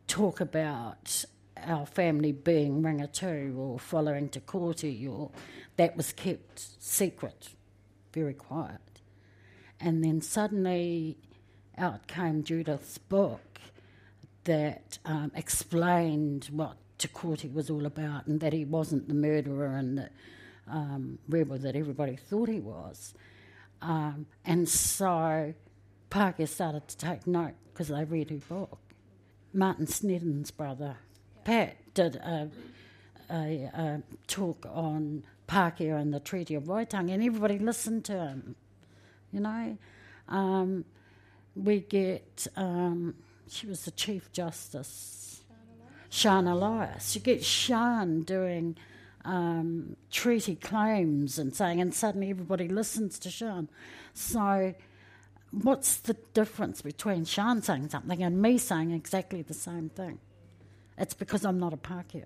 [0.08, 1.26] talk about
[1.58, 5.32] our family being Ringatu or following Te Kooti, or
[5.76, 7.50] that was kept secret,
[8.14, 9.02] very quiet.
[9.82, 11.18] And then suddenly
[11.78, 13.60] out came Judith's book
[14.46, 19.76] that um, explained what Te Kooti was all about and that he wasn't the murderer
[19.76, 20.10] and the
[20.70, 23.16] um, rebel that everybody thought he was.
[23.82, 25.56] Um, and so
[26.12, 28.78] Pākehā started to take note because they read her book.
[29.52, 30.98] Martin Snedden's brother,
[31.44, 32.52] Pat, did a,
[33.32, 38.56] a, a talk on Pākehā and the Treaty of Waitangi, and everybody listened to him.
[39.34, 39.78] You know,
[40.30, 40.86] um,
[41.56, 43.16] we get, um,
[43.50, 45.31] she was the Chief Justice
[46.12, 47.16] Sian Elias.
[47.16, 48.76] You get Sian doing
[49.24, 53.70] um, treaty claims and saying, and suddenly everybody listens to Sian.
[54.14, 54.76] So,
[55.52, 60.20] what's the difference between Sian saying something and me saying exactly the same thing?
[60.98, 62.26] It's because I'm not a Pākehā.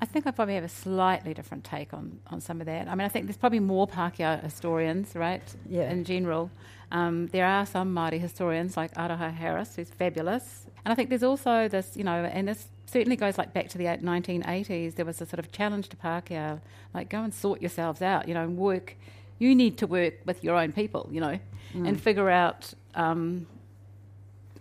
[0.00, 2.86] I think I probably have a slightly different take on, on some of that.
[2.88, 5.42] I mean, I think there's probably more Pākehā historians, right?
[5.68, 5.90] Yeah.
[5.90, 6.50] In general,
[6.92, 11.22] um, there are some Māori historians like Aroha Harris, who's fabulous, and I think there's
[11.22, 14.96] also this, you know, and this certainly goes like back to the 1980s.
[14.96, 16.60] There was a sort of challenge to Pākehā,
[16.92, 18.96] like go and sort yourselves out, you know, and work.
[19.38, 21.38] You need to work with your own people, you know,
[21.74, 21.88] mm.
[21.88, 23.46] and figure out, um,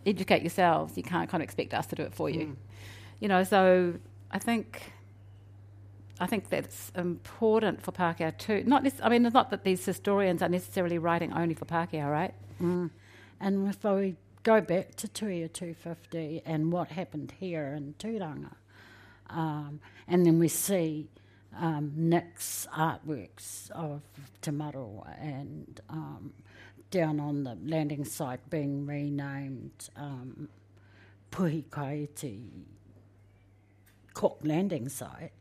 [0.05, 0.97] educate yourselves.
[0.97, 2.55] You can't kind of expect us to do it for you, mm.
[3.19, 3.43] you know.
[3.43, 3.95] So
[4.31, 4.93] I think.
[6.19, 8.63] I think that's important for Pākehā too.
[8.67, 12.09] Not this, I mean, it's not that these historians are necessarily writing only for Pākehā,
[12.09, 12.33] right?
[12.61, 12.91] Mm.
[13.41, 18.55] And if we go back to Tuia 250 and what happened here in Turanga.
[19.29, 21.09] Um, and then we see
[21.57, 24.01] um, Nick's artworks of
[24.41, 26.33] Te Maro and um,
[26.91, 30.49] down on the landing site being renamed um,
[31.31, 32.49] Puhi Kaiti
[34.13, 35.31] Cook landing site.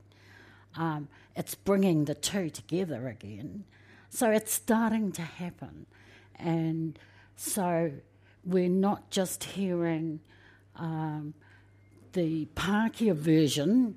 [0.77, 3.65] Um, it's bringing the two together again.
[4.09, 5.87] So it's starting to happen.
[6.37, 6.99] And
[7.37, 7.93] so
[8.45, 10.21] we're not just hearing
[10.77, 11.35] um,
[12.13, 13.97] the Pākehā version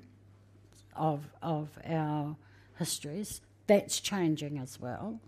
[0.94, 2.36] of, of our
[2.78, 5.20] histories, that's changing as well.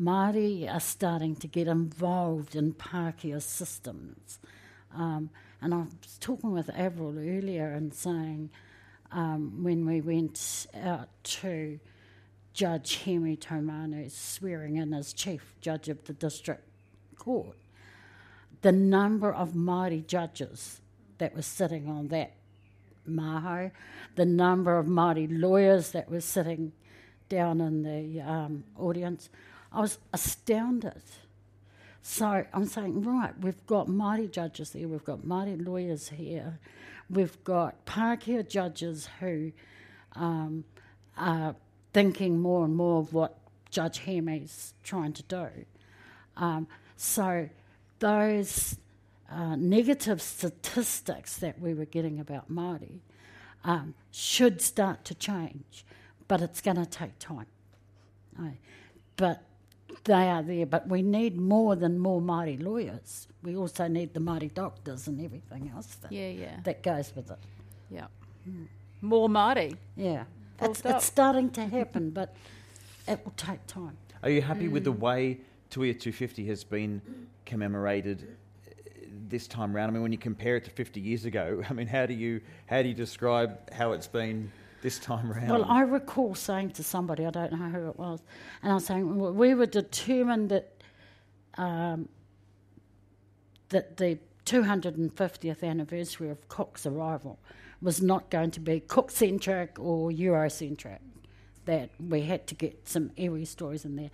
[0.00, 4.38] Māori are starting to get involved in Pākehā systems.
[4.94, 8.50] Um, and I was talking with Avril earlier and saying
[9.12, 11.78] um, when we went out to
[12.52, 16.62] Judge Henry Taumaunu's swearing in as Chief Judge of the District
[17.16, 17.56] Court,
[18.64, 20.80] the number of Māori judges
[21.18, 22.32] that were sitting on that
[23.06, 23.70] maho,
[24.16, 26.72] the number of Māori lawyers that were sitting
[27.28, 29.28] down in the um, audience,
[29.70, 31.02] I was astounded.
[32.00, 36.58] So I'm saying, right, we've got Māori judges there, we've got Māori lawyers here,
[37.10, 39.52] we've got Pākehā judges who
[40.16, 40.64] um,
[41.18, 41.54] are
[41.92, 43.36] thinking more and more of what
[43.70, 45.48] Judge Hemi's trying to do.
[46.38, 47.50] Um, so
[47.98, 48.76] those
[49.30, 53.00] uh, negative statistics that we were getting about Māori
[53.64, 55.84] um, should start to change,
[56.28, 57.46] but it's going to take time.
[58.38, 58.58] Right?
[59.16, 59.42] But
[60.04, 63.28] they are there, but we need more than more Māori lawyers.
[63.42, 66.60] We also need the Māori doctors and everything else that, Yeah, yeah.
[66.64, 67.38] that goes with it.
[67.90, 68.06] Yeah.
[69.00, 69.76] More Māori.
[69.96, 70.24] Yeah.
[70.58, 72.34] Full It's, it's starting to happen, but
[73.06, 73.96] it will take time.
[74.22, 75.40] Are you happy with the way
[75.74, 77.02] Tuia 250 has been
[77.44, 78.36] commemorated
[79.28, 79.90] this time round?
[79.90, 82.40] I mean, when you compare it to 50 years ago, I mean, how do you
[82.66, 85.50] how do you describe how it's been this time round?
[85.50, 88.22] Well, I recall saying to somebody, I don't know who it was,
[88.62, 90.70] and I was saying we were determined that
[91.58, 92.08] um,
[93.70, 97.40] that the 250th anniversary of Cook's arrival
[97.82, 100.98] was not going to be Cook centric or Eurocentric.
[101.64, 104.10] That we had to get some iwi stories in there.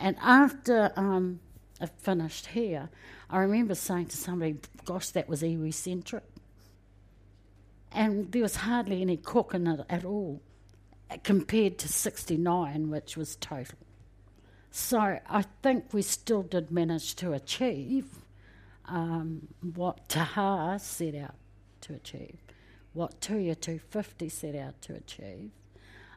[0.00, 1.40] And after um,
[1.80, 2.88] I finished here,
[3.30, 6.24] I remember saying to somebody, "Gosh, that was iwi centric."
[7.94, 10.42] and there was hardly any cook in it at all
[11.22, 13.78] compared to 69, which was total.
[14.70, 18.06] So I think we still did manage to achieve
[18.86, 21.36] um, what Taha set out
[21.82, 22.38] to achieve,
[22.92, 25.50] what Tuia 250 set out to achieve.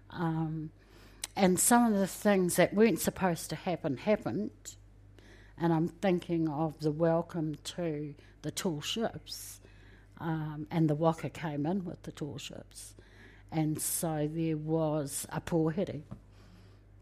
[0.09, 0.71] Um,
[1.37, 4.75] and some of the things that weren't supposed to happen happened.
[5.55, 9.59] And I'm thinking of the welcome to the tall ships
[10.19, 12.95] um, and the waka came in with the tall ships.
[13.51, 16.01] And so there was a pōhiri.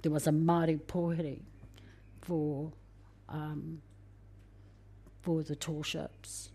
[0.02, 1.40] There was a Māori pōhiri
[2.22, 2.74] for,
[3.30, 3.82] um,
[5.22, 6.50] for the tall ships,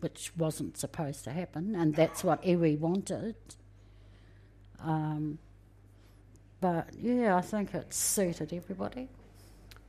[0.00, 3.36] which wasn't supposed to happen, and that's what iwi wanted.
[4.80, 5.38] Um,
[6.60, 9.08] but yeah, I think it suited everybody.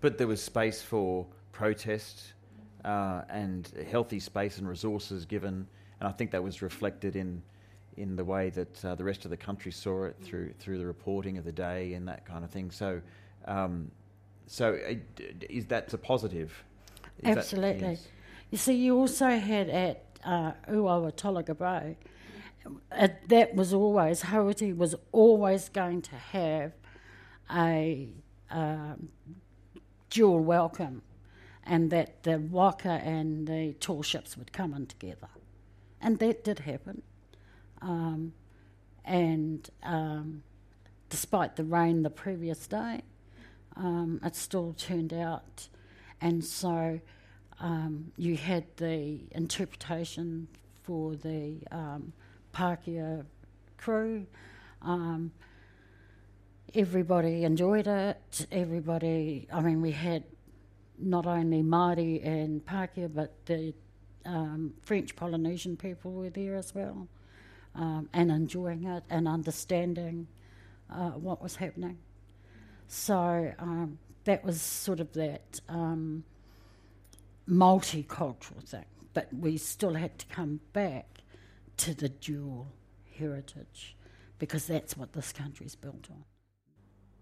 [0.01, 2.34] But there was space for protest
[2.86, 5.67] uh, and healthy space and resources given,
[5.99, 7.41] and I think that was reflected in
[7.97, 10.86] in the way that uh, the rest of the country saw it through through the
[10.86, 12.71] reporting of the day and that kind of thing.
[12.71, 13.01] So,
[13.45, 13.91] um,
[14.47, 14.93] so uh,
[15.49, 16.63] is that a positive?
[17.19, 17.88] Is that- Absolutely.
[17.89, 18.08] yes.
[18.51, 21.97] You see, you also had at uh, Uawa Tolaga Bay,
[22.91, 26.73] uh, that was always, Hauiti was always going to have
[27.51, 28.09] a
[28.49, 29.09] um,
[30.09, 31.01] dual welcome,
[31.65, 35.29] and that the waka and the tall ships would come in together.
[36.01, 37.01] And that did happen.
[37.81, 38.33] Um,
[39.05, 40.43] and um,
[41.09, 43.01] despite the rain the previous day,
[43.75, 45.67] um, it still turned out.
[46.21, 46.99] And so
[47.59, 50.47] um, you had the interpretation
[50.83, 52.13] for the um,
[52.53, 53.25] Pākehā
[53.77, 54.25] crew.
[54.81, 55.31] Um,
[56.73, 58.47] everybody enjoyed it.
[58.51, 60.23] Everybody, I mean, we had
[60.97, 63.73] not only Māori and Pākehā, but the
[64.25, 67.07] um, French Polynesian people were there as well,
[67.75, 70.27] um, and enjoying it and understanding
[70.89, 71.97] uh, what was happening.
[72.88, 76.23] So um, that was sort of that um,
[77.47, 81.18] multicultural thing, but we still had to come back
[81.79, 82.67] to the dual
[83.17, 83.95] heritage
[84.37, 86.25] because that's what this country's built on.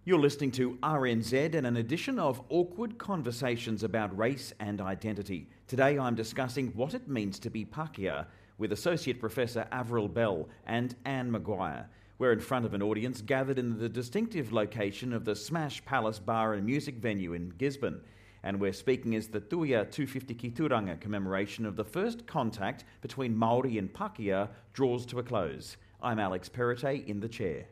[0.03, 5.47] You're listening to RNZ and an edition of Awkward Conversations about Race and Identity.
[5.67, 8.25] Today I'm discussing what it means to be Pākehā
[8.57, 11.87] with Associate Professor Avril Bell and Anne Maguire.
[12.17, 16.17] We're in front of an audience gathered in the distinctive location of the Smash Palace
[16.17, 18.01] Bar and Music venue in Gisborne.
[18.47, 23.35] And we're speaking as the Tuia 250 Ki Turanga commemoration of the first contact between
[23.35, 25.75] Māori and Pākehā draws to a close.
[26.01, 27.65] I'm Alex Perrottet in the chair.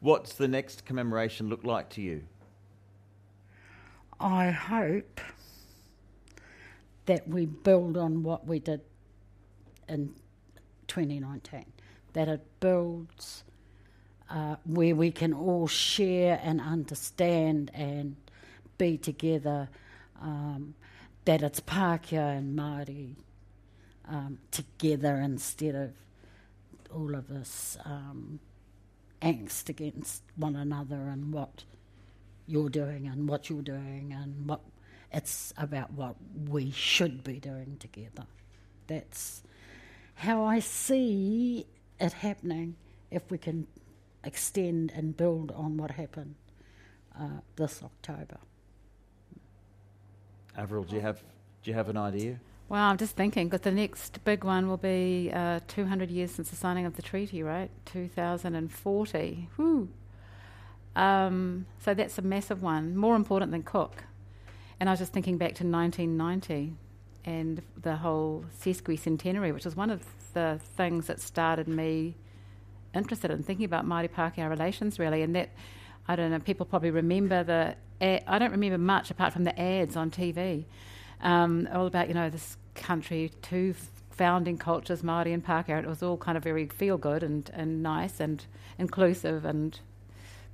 [0.00, 2.24] What's the next commemoration look like to you?
[4.20, 5.18] I hope
[7.06, 8.82] that we build on what we did
[9.88, 10.12] in
[10.88, 11.64] 2019,
[12.12, 13.44] that it builds
[14.28, 18.14] uh, where we can all share and understand and
[18.76, 19.70] be together,
[20.22, 20.74] um,
[21.24, 23.16] that it's Pākehā and Māori
[24.08, 25.92] um, together instead of
[26.94, 28.40] all of this um,
[29.20, 31.64] angst against one another and what
[32.46, 34.60] you're doing and what you're doing and what
[35.12, 36.16] it's about what
[36.48, 38.26] we should be doing together.
[38.86, 39.42] That's
[40.14, 41.66] how I see
[42.00, 42.76] it happening
[43.10, 43.66] if we can
[44.24, 46.34] extend and build on what happened
[47.18, 48.38] uh, this October.
[50.56, 51.22] Avril, do you have
[51.62, 52.40] do you have an idea?
[52.68, 56.50] Well, I'm just thinking because the next big one will be uh, 200 years since
[56.50, 57.70] the signing of the treaty, right?
[57.84, 59.48] 2040.
[59.56, 59.88] Whew.
[60.96, 64.04] Um, so that's a massive one, more important than Cook.
[64.80, 66.74] And I was just thinking back to 1990
[67.24, 72.16] and the whole Sesqui centenary, which was one of the things that started me
[72.94, 75.22] interested in thinking about Māori Pākehā relations, really.
[75.22, 75.50] And that,
[76.08, 77.76] I don't know, people probably remember the.
[78.00, 80.64] Ad, I don't remember much apart from the ads on TV,
[81.20, 83.74] um, all about you know this country, two
[84.10, 85.82] founding cultures, Māori and Pākehā.
[85.82, 88.44] It was all kind of very feel good and and nice and
[88.78, 89.78] inclusive and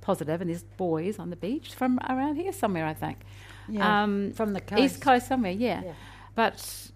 [0.01, 0.41] positive.
[0.41, 3.19] And there's boys on the beach from around here somewhere, I think.
[3.67, 4.81] Yeah, um, from the coast.
[4.81, 5.83] East Coast somewhere, yeah.
[5.83, 5.93] yeah.
[6.35, 6.91] But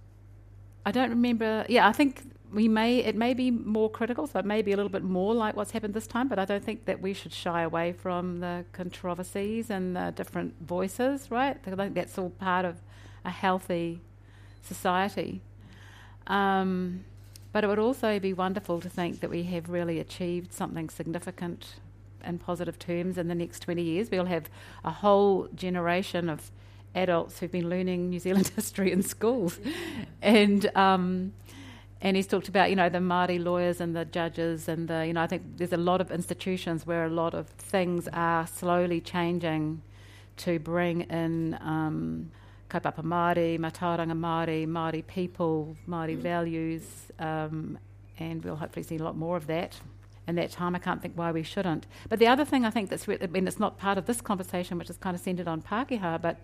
[0.86, 1.66] I don't remember.
[1.70, 4.76] Yeah, I think we may it may be more critical, so it may be a
[4.76, 6.28] little bit more like what's happened this time.
[6.28, 10.56] But I don't think that we should shy away from the controversies and the different
[10.62, 11.58] voices, right?
[11.66, 12.82] I think that's all part of
[13.26, 14.02] a healthy
[14.62, 15.42] society.
[16.28, 17.06] Um,
[17.52, 21.76] but it would also be wonderful to think that we have really achieved something significant
[22.26, 24.10] in positive terms in the next 20 years.
[24.10, 24.50] We'll have
[24.84, 26.52] a whole generation of
[26.96, 29.60] adults who've been learning New Zealand history in schools.
[30.22, 31.34] and um,
[32.04, 35.14] and he's talked about, you know, the Māori lawyers and the judges and the, you
[35.14, 39.00] know, I think there's a lot of institutions where a lot of things are slowly
[39.00, 39.82] changing
[40.36, 42.30] to bring in um,
[42.70, 46.22] kaupapa Māori, matauranga Māori, Māori people, Māori mm.
[46.22, 46.84] values,
[47.20, 47.80] um,
[48.20, 49.80] and we'll hopefully see a lot more of that
[50.28, 50.76] in that time.
[50.76, 51.88] I can't think why we shouldn't.
[52.10, 54.20] But the other thing I think that's, re- I mean, it's not part of this
[54.20, 56.38] conversation, which is kind of centred on Pākehā, but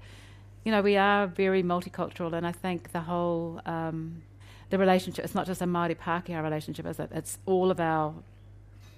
[0.63, 4.21] you know, we are very multicultural, and I think the whole um,
[4.69, 5.25] the relationship.
[5.25, 7.09] It's not just a Māori Pākehā relationship, is it?
[7.13, 8.13] It's all of our,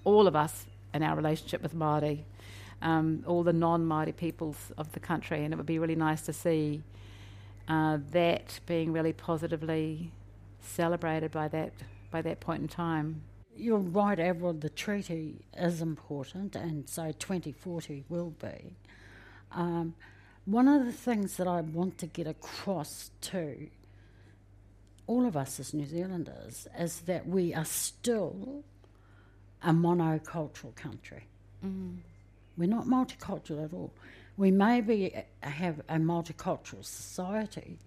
[0.04, 2.24] all of us and our relationship with Māori,
[2.82, 6.34] um, all the non-Māori peoples of the country, and it would be really nice to
[6.34, 6.82] see
[7.68, 10.12] uh, that being really positively
[10.60, 11.74] celebrated by that
[12.12, 13.22] by that point in time.
[13.56, 14.54] You're right, Avril.
[14.54, 18.76] The treaty is important, and so 2040 will be.
[19.52, 19.96] Um,
[20.46, 23.70] one of the things that I want to get across too,
[25.08, 28.64] all of us as New Zealanders, is that we are still
[29.64, 31.28] a monocultural country.
[31.66, 31.98] Mm.
[32.58, 33.94] We're not multicultural at all.
[34.38, 37.80] We maybe have a multicultural society,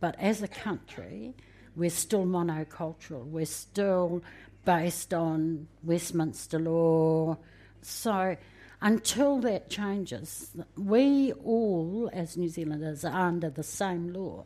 [0.00, 1.34] but as a country,
[1.74, 3.24] we're still monocultural.
[3.24, 4.22] We're still
[4.64, 7.38] based on Westminster law.
[7.82, 8.36] So
[8.80, 14.44] until that changes, we all, as New Zealanders, are under the same law,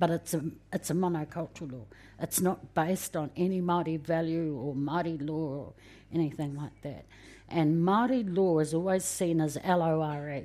[0.00, 1.86] but it's a, it's a monocultural law.
[2.18, 5.72] It's not based on any Māori value or Māori law or
[6.12, 7.04] anything like that.
[7.48, 10.44] And Māori law is always seen as L O R E.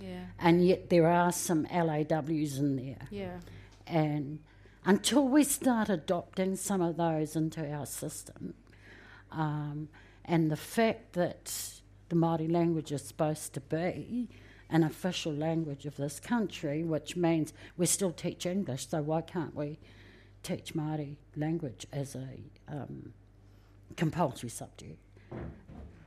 [0.00, 0.24] Yeah.
[0.38, 3.08] And yet there are some LAWs in there.
[3.10, 3.38] Yeah.
[3.86, 4.40] And
[4.86, 8.54] until we start adopting some of those into our system,
[9.30, 9.88] um,
[10.24, 11.52] and the fact that
[12.08, 14.28] the Māori language is supposed to be
[14.72, 19.54] an official language of this country, which means we still teach English, so why can't
[19.54, 19.78] we
[20.42, 22.28] teach Māori language as a
[22.66, 23.12] um,
[23.96, 24.98] compulsory subject?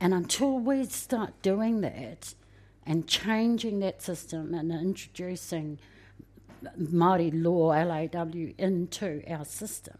[0.00, 2.34] And until we start doing that
[2.84, 5.78] and changing that system and introducing
[6.78, 9.98] Māori law, LAW, into our system,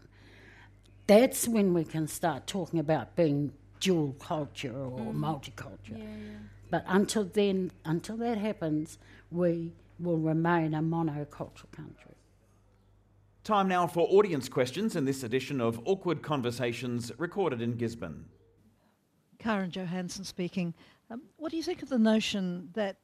[1.07, 5.15] that's when we can start talking about being dual culture or mm.
[5.15, 5.97] multicultural.
[5.97, 6.37] Yeah, yeah.
[6.69, 8.97] But until then, until that happens,
[9.31, 12.15] we will remain a monocultural country.
[13.43, 18.25] Time now for audience questions in this edition of Awkward Conversations recorded in Gisborne.
[19.39, 20.73] Karen Johansson speaking.
[21.09, 22.97] Um, what do you think of the notion that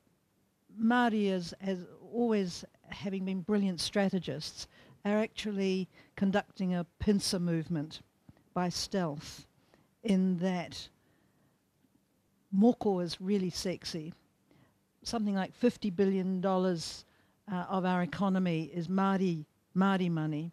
[0.80, 4.68] Māori, is, as always having been brilliant strategists,
[5.06, 8.02] are actually conducting a pincer movement
[8.54, 9.46] by stealth?
[10.04, 10.90] in that
[12.56, 14.14] moko is really sexy.
[15.04, 17.06] Something like fifty billion dollars
[17.52, 19.46] uh, of our economy is Māori
[19.76, 20.52] Māori money.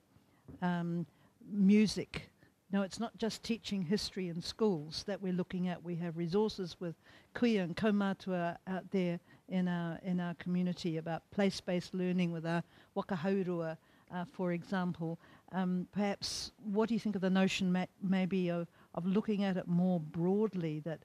[0.62, 1.06] Um,
[1.52, 2.30] music.
[2.72, 5.82] No, it's not just teaching history in schools that we're looking at.
[5.82, 6.94] We have resources with
[7.34, 12.62] kuia and kaumatua out there in our in our community about place-based learning with our
[12.94, 13.76] waka hourua,
[14.14, 15.18] uh, for example.
[15.52, 19.56] Um, perhaps, what do you think of the notion ma- maybe of, of looking at
[19.56, 21.00] it more broadly that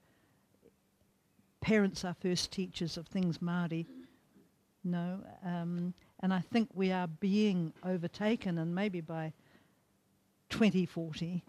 [1.66, 3.86] parents are first teachers of things Māori?
[4.84, 9.32] No, um, and I think we are being overtaken, and maybe by
[10.50, 11.42] 2040,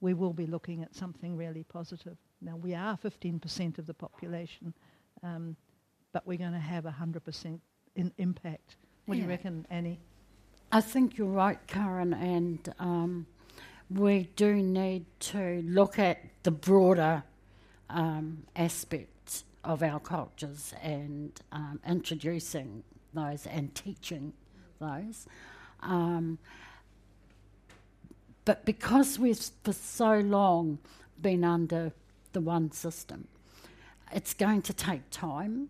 [0.00, 2.16] we will be looking at something really positive.
[2.42, 4.74] Now, we are 15% of the population,
[5.22, 5.54] um,
[6.12, 7.60] but we're going to have 100%
[7.94, 8.74] in impact.
[9.06, 10.00] What do you reckon, Annie?
[10.72, 13.26] I think you're right, Karen, and um,
[13.88, 17.22] we do need to look at the broader
[17.88, 19.13] um, aspects
[19.64, 24.32] of our cultures and um, introducing those and teaching
[24.80, 25.26] those.
[25.80, 26.38] Um,
[28.44, 30.78] but because we've for so long
[31.20, 31.92] been under
[32.32, 33.28] the one system,
[34.12, 35.68] it's going to take time.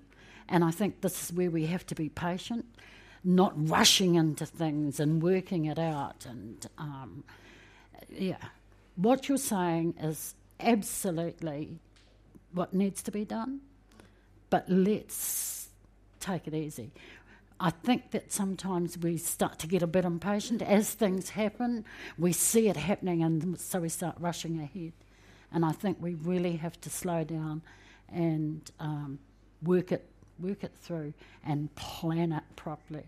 [0.49, 2.67] And I think this is where we have to be patient,
[3.23, 6.27] not rushing into things and working it out.
[6.29, 7.25] And um,
[8.11, 8.37] yeah,
[8.97, 11.79] what you're saying is absolutely
[12.53, 13.61] what needs to be done,
[14.55, 15.69] but let's
[16.21, 16.93] take it easy.
[17.59, 21.85] I think that sometimes we start to get a bit impatient as things happen.
[22.17, 24.93] We see it happening, and so we start rushing ahead.
[25.51, 27.63] And I think we really have to slow down
[28.13, 29.19] and um,
[29.61, 30.07] work it,
[30.39, 33.07] work it through, and plan it properly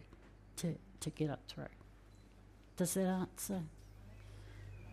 [0.56, 1.74] to to get it through.
[2.76, 3.60] Does that answer?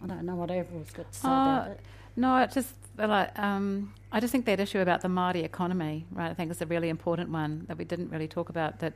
[0.04, 1.80] I don't know what Avril's got to say about Uh, it.
[2.16, 6.30] No, I just like um, I just think that issue about the Māori economy, right?
[6.30, 8.80] I think is a really important one that we didn't really talk about.
[8.80, 8.94] That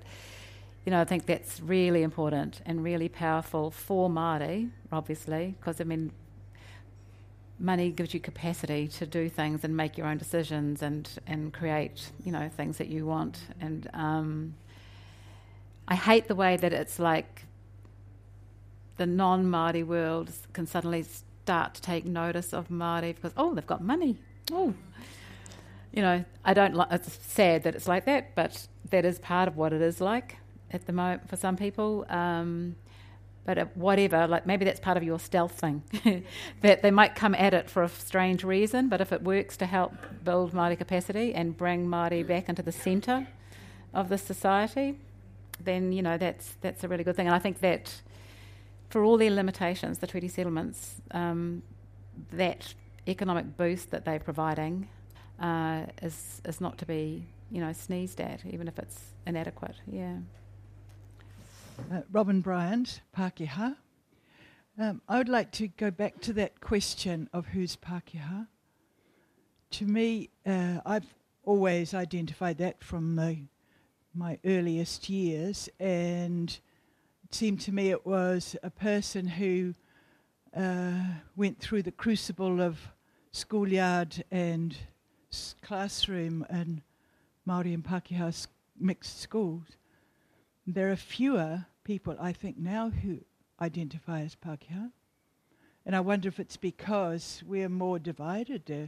[0.85, 5.83] you know, I think that's really important and really powerful for Māori, obviously, because I
[5.83, 6.11] mean,
[7.59, 12.11] money gives you capacity to do things and make your own decisions and and create
[12.23, 13.39] you know things that you want.
[13.59, 14.53] And um,
[15.87, 17.45] I hate the way that it's like
[18.97, 21.05] the non-Māori world can suddenly
[21.47, 24.17] start to take notice of Māori because oh they've got money.
[24.51, 24.73] Oh.
[25.93, 29.47] You know I don't like it's sad that it's like that but that is part
[29.47, 30.35] of what it is like
[30.71, 32.75] at the moment for some people um,
[33.45, 35.81] but whatever like maybe that's part of your stealth thing
[36.61, 39.65] that they might come at it for a strange reason but if it works to
[39.65, 39.93] help
[40.25, 43.25] build Māori capacity and bring Māori back into the centre
[43.93, 44.97] of the society
[45.63, 47.27] then you know that's that's a really good thing.
[47.27, 48.01] And I think that
[48.89, 51.61] for all their limitations, the treaty settlements, um,
[52.31, 52.73] that
[53.07, 54.87] economic boost that they're providing
[55.39, 59.75] uh, is is not to be you know sneezed at, even if it's inadequate.
[59.85, 60.17] Yeah.
[61.91, 63.75] Uh, Robin Bryant, Pākehā.
[64.79, 68.47] Um, I would like to go back to that question of who's Pākehā.
[69.71, 71.13] To me, uh, I've
[71.43, 73.41] always identified that from my,
[74.13, 76.57] my earliest years, and
[77.33, 79.73] seemed to me it was a person who
[80.55, 80.93] uh,
[81.35, 82.79] went through the crucible of
[83.31, 84.75] schoolyard and
[85.31, 86.81] s- classroom and
[87.47, 88.47] Māori and Pākehā s-
[88.79, 89.63] mixed schools.
[90.65, 93.19] There are fewer people, I think, now who
[93.61, 94.91] identify as Pākehā.
[95.85, 98.87] And I wonder if it's because we're more divided, uh,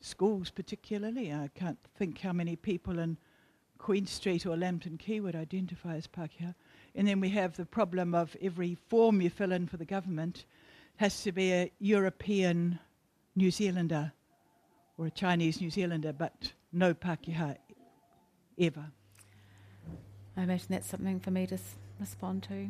[0.00, 1.32] schools particularly.
[1.32, 3.18] I can't think how many people in
[3.78, 6.54] Queen Street or Lambton Quay would identify as Pākehā.
[6.94, 10.44] And then we have the problem of every form you fill in for the government
[10.96, 12.78] has to be a European
[13.36, 14.12] New Zealander
[14.98, 17.56] or a Chinese New Zealander, but no Pākehā
[18.58, 18.86] ever.
[20.36, 22.68] I imagine that's something for me to s- respond to.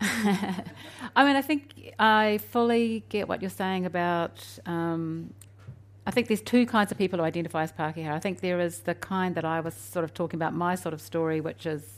[0.00, 4.44] I mean, I think I fully get what you're saying about.
[4.64, 5.34] Um,
[6.06, 8.12] I think there's two kinds of people who identify as Pākehā.
[8.12, 10.94] I think there is the kind that I was sort of talking about, my sort
[10.94, 11.97] of story, which is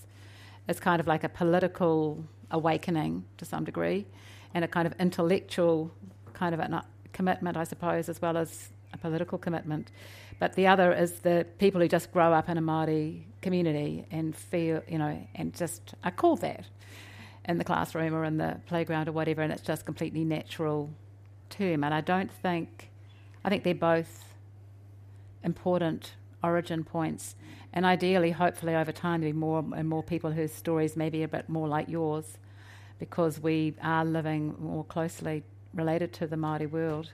[0.69, 4.07] it's kind of like a political awakening to some degree,
[4.55, 5.91] and a kind of intellectual
[6.33, 6.83] kind of a uh,
[7.13, 9.91] commitment, I suppose, as well as a political commitment.
[10.39, 14.35] But the other is the people who just grow up in a Māori community and
[14.35, 16.65] feel, you know, and just are called that
[17.47, 20.91] in the classroom or in the playground or whatever, and it's just completely natural
[21.51, 21.85] term.
[21.85, 22.91] And I don't think,
[23.45, 24.25] I think they're both
[25.43, 27.35] important origin points.
[27.73, 31.23] And ideally, hopefully, over time, there'll be more and more people whose stories may be
[31.23, 32.39] a bit more like yours
[32.99, 35.43] because we are living more closely
[35.73, 37.11] related to the Māori world.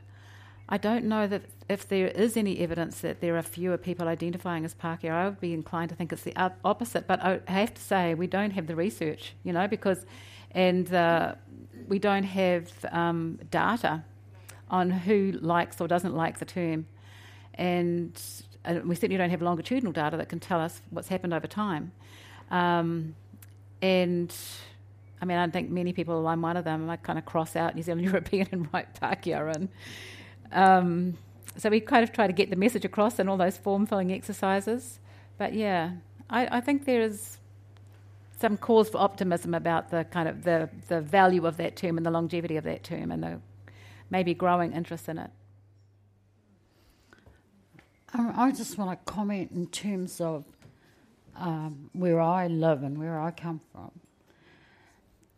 [0.68, 4.64] I don't know that if there is any evidence that there are fewer people identifying
[4.64, 5.10] as Pākehā.
[5.10, 6.34] I would be inclined to think it's the
[6.64, 10.04] opposite, but I have to say we don't have the research, you know, because
[10.50, 11.34] and uh,
[11.86, 14.02] we don't have um, data
[14.70, 16.86] on who likes or doesn't like the term,
[17.54, 18.20] and
[18.66, 21.92] uh, we certainly don't have longitudinal data that can tell us what's happened over time.
[22.50, 23.14] Um,
[23.82, 24.34] and
[25.20, 27.56] I mean, I don't think many people, I'm one of them, I kind of cross
[27.56, 29.68] out New Zealand European and write Pākehā in.
[30.52, 31.18] Um,
[31.56, 34.12] so we kind of try to get the message across in all those form filling
[34.12, 34.98] exercises.
[35.38, 35.92] But yeah,
[36.28, 37.38] I, I, think there is
[38.38, 42.04] some cause for optimism about the kind of the, the value of that term and
[42.04, 43.40] the longevity of that term and the
[44.10, 45.30] maybe growing interest in it.
[48.18, 50.44] I just want to comment in terms of
[51.36, 53.90] um, where I live and where I come from.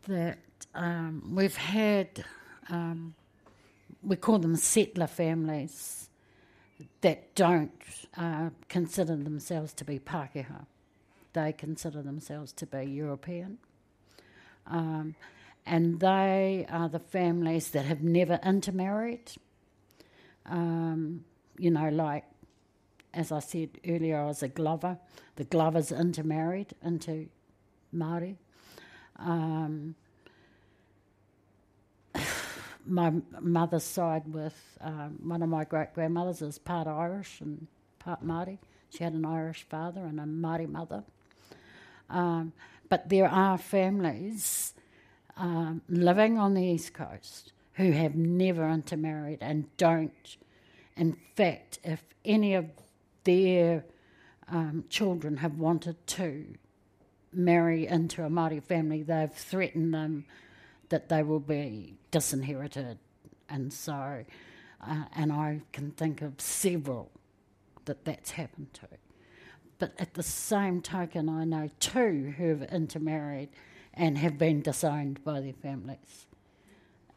[0.07, 0.39] That
[0.74, 2.24] um, we've had
[2.70, 3.14] um,
[4.03, 6.09] we call them settler families
[7.01, 7.72] that don't
[8.16, 10.66] uh, consider themselves to be Pākehā.
[11.33, 13.59] They consider themselves to be European.
[14.66, 15.14] Um,
[15.66, 19.33] and they are the families that have never intermarried.
[20.47, 21.24] Um,
[21.59, 22.24] you know, like,
[23.15, 24.99] as I said earlier, I was a Glover.
[25.37, 27.29] The Glovers intermarried into
[27.95, 28.37] Māori.
[29.17, 29.95] Um,
[32.87, 37.67] my mother's side with um, one of my great grandmothers is part Irish and
[37.99, 38.59] part Māori.
[38.91, 41.05] She had an Irish father and a Māori mother.
[42.11, 42.53] Um,
[42.89, 44.73] but there are families
[45.37, 50.37] um, living on the East Coast who have never intermarried and don't.
[50.97, 52.67] In fact, if any of
[53.29, 53.85] their
[54.49, 56.47] um, children have wanted to
[57.33, 60.24] marry into a Māori family, they've threatened them
[60.89, 62.99] that they will be disinherited.
[63.51, 64.24] And so,
[64.87, 67.11] uh, and I can think of several
[67.85, 68.89] that that's happened to.
[69.79, 73.51] But at the same token, I know two who have intermarried
[73.95, 76.26] and have been disowned by their families.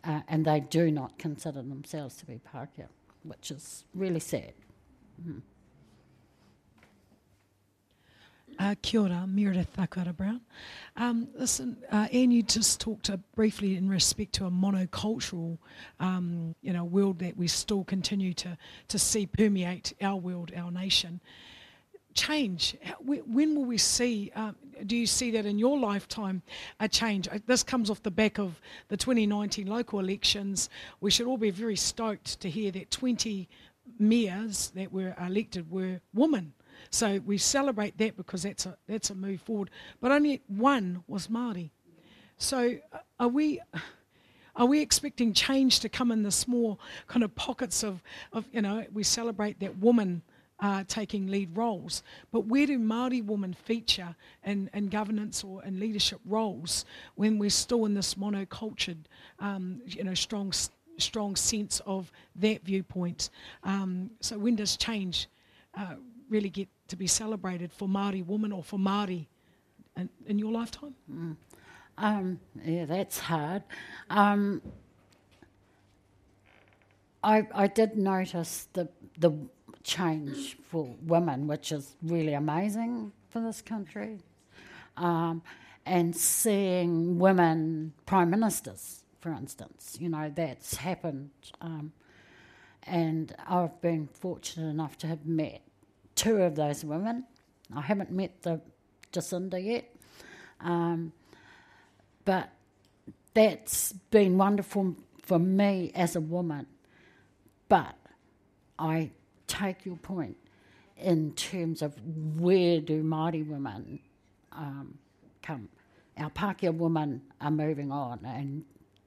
[0.04, 2.88] Uh, and they do not consider themselves to be Pākehā,
[3.24, 4.54] which is really sad.
[5.26, 5.42] Mm.
[8.60, 10.42] Uh, kia ora, Meredith Thakuara Brown.
[10.96, 15.58] Um, listen, uh, Anne, you just talked uh, briefly in respect to a monocultural,
[16.00, 18.58] um, you know, world that we still continue to,
[18.90, 21.20] to see permeate our world, our nation.
[22.14, 22.76] Change.
[23.00, 24.32] When will we see?
[24.36, 26.42] Um, do you see that in your lifetime
[26.80, 27.28] a change?
[27.30, 30.70] Uh, this comes off the back of the 2019 local elections.
[31.00, 33.48] We should all be very stoked to hear that 20
[33.98, 36.54] mayors that were elected were women.
[36.92, 39.70] So we celebrate that because that's a that's a move forward.
[40.02, 41.72] But only one was Māori.
[42.38, 43.60] So uh, are we?
[44.54, 46.78] Are we expecting change to come in the small
[47.08, 50.22] kind of pockets of, of you know, we celebrate that woman
[50.60, 55.80] are taking lead roles, but where do Māori women feature in, in governance or in
[55.80, 56.86] leadership roles
[57.16, 59.06] when we're still in this monocultured,
[59.40, 60.54] um, you know, strong,
[60.98, 63.30] strong sense of that viewpoint?
[63.64, 65.28] Um, so when does change
[65.76, 65.96] uh,
[66.30, 69.26] really get to be celebrated for Māori woman or for Māori
[69.98, 70.94] in, in your lifetime?
[71.12, 71.36] Mm.
[71.98, 73.64] Um, yeah, that's hard.
[74.10, 74.62] Um,
[77.24, 79.32] I, I did notice the the
[79.84, 84.20] change for women, which is really amazing for this country,
[84.98, 85.42] um,
[85.86, 91.30] and seeing women prime ministers, for instance, you know that's happened,
[91.62, 91.94] um,
[92.84, 95.62] and I've been fortunate enough to have met
[96.22, 97.24] two of those women.
[97.76, 98.62] I haven't met the
[99.12, 99.92] Jacinda yet,
[100.60, 101.14] um,
[102.26, 102.52] but
[103.34, 106.68] that's been wonderful for me as a woman.
[107.70, 107.96] But
[108.78, 109.10] I
[109.48, 110.38] take your point
[110.96, 111.96] in terms of
[112.40, 114.00] where do Māori women
[114.52, 115.00] um,
[115.42, 115.70] come.
[116.20, 118.64] Our Pākehā women are moving on and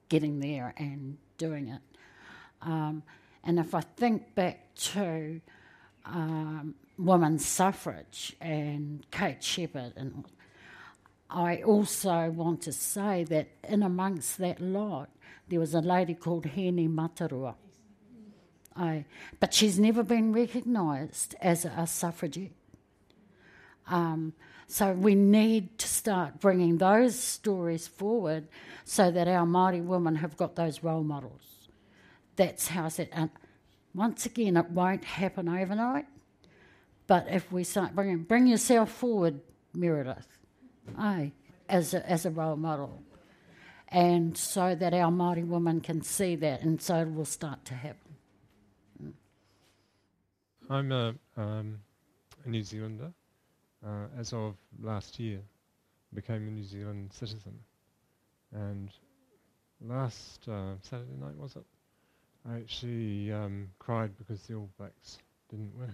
[0.09, 1.81] getting there and doing it.
[2.61, 3.03] Um,
[3.45, 5.39] and if I think back to
[6.03, 9.93] um, women's suffrage and Kate Sheppard.
[9.95, 10.25] And
[11.29, 15.09] I also want to say that in amongst that lot,
[15.49, 17.55] there was a lady called Hene Matarua.
[18.75, 19.05] I,
[19.39, 22.51] but she's never been recognised as a, a suffragette.
[23.87, 24.33] Um,
[24.67, 28.47] so we need to start bringing those stories forward
[28.83, 31.69] so that our Māori women have got those role models.
[32.35, 33.09] That's how I said.
[33.13, 33.29] And
[33.93, 36.07] once again, it won't happen overnight.
[37.07, 39.39] But if we start bringing, bring yourself forward,
[39.73, 40.27] Meredith,
[40.97, 41.31] aye,
[41.69, 43.01] as a, as a role model.
[43.89, 47.75] And so that our Māori women can see that, and so it will start to
[47.75, 48.15] happen.
[50.69, 51.79] I'm a, um,
[52.43, 53.13] a New Zealander.
[53.85, 55.39] Uh, as of last year,
[56.15, 57.59] became a New Zealand citizen.
[58.51, 58.89] And
[59.79, 61.65] last uh, Saturday night, was it?
[62.49, 65.19] I actually um, cried because the All Blacks
[65.51, 65.93] didn't win.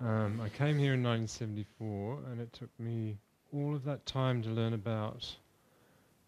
[0.00, 3.16] Um, I came here in 1974, and it took me
[3.52, 5.26] all of that time to learn about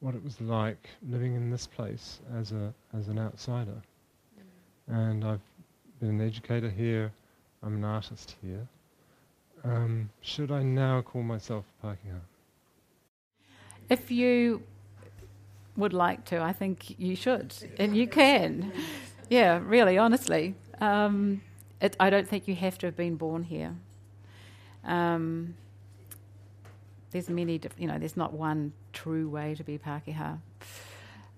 [0.01, 3.83] what it was like living in this place as a as an outsider.
[4.89, 5.41] And I've
[6.01, 7.13] been an educator here.
[7.63, 8.67] I'm an artist here.
[9.63, 12.21] Um, should I now call myself Pākehā?
[13.91, 14.63] If you
[15.77, 18.73] would like to, I think you should, and you can.
[19.31, 20.57] Yeah, really, honestly.
[20.81, 21.41] Um,
[21.81, 23.75] it, I don't think you have to have been born here.
[24.85, 25.55] Um,
[27.11, 30.39] there's many, diff- you know, there's not one true way to be Pākehā.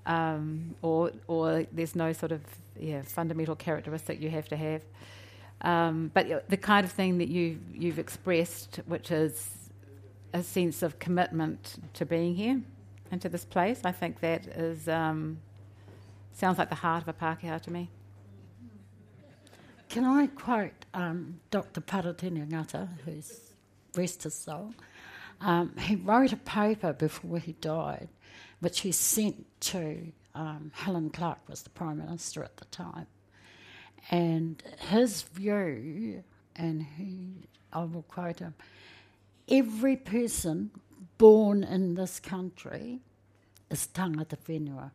[0.05, 2.41] Um, or, or there's no sort of
[2.79, 4.83] yeah, fundamental characteristic you have to have.
[5.61, 9.49] Um, but the kind of thing that you, you've expressed, which is
[10.33, 12.61] a sense of commitment to being here
[13.11, 15.39] and to this place, I think that is um,
[16.33, 17.89] sounds like the heart of a Pākehā to me.
[19.93, 21.83] Can I quote um, Dr.
[21.83, 23.53] Paratene Ngata, who's
[23.95, 24.73] rest his soul?
[25.43, 28.09] Um, he wrote a paper before he died,
[28.61, 33.07] which he sent to um, Helen Clark, was the Prime Minister at the time.
[34.11, 36.25] And his view,
[36.57, 38.55] and he, I will quote him
[39.47, 40.71] every person
[41.19, 43.01] born in this country
[43.69, 44.91] is tangata whenua.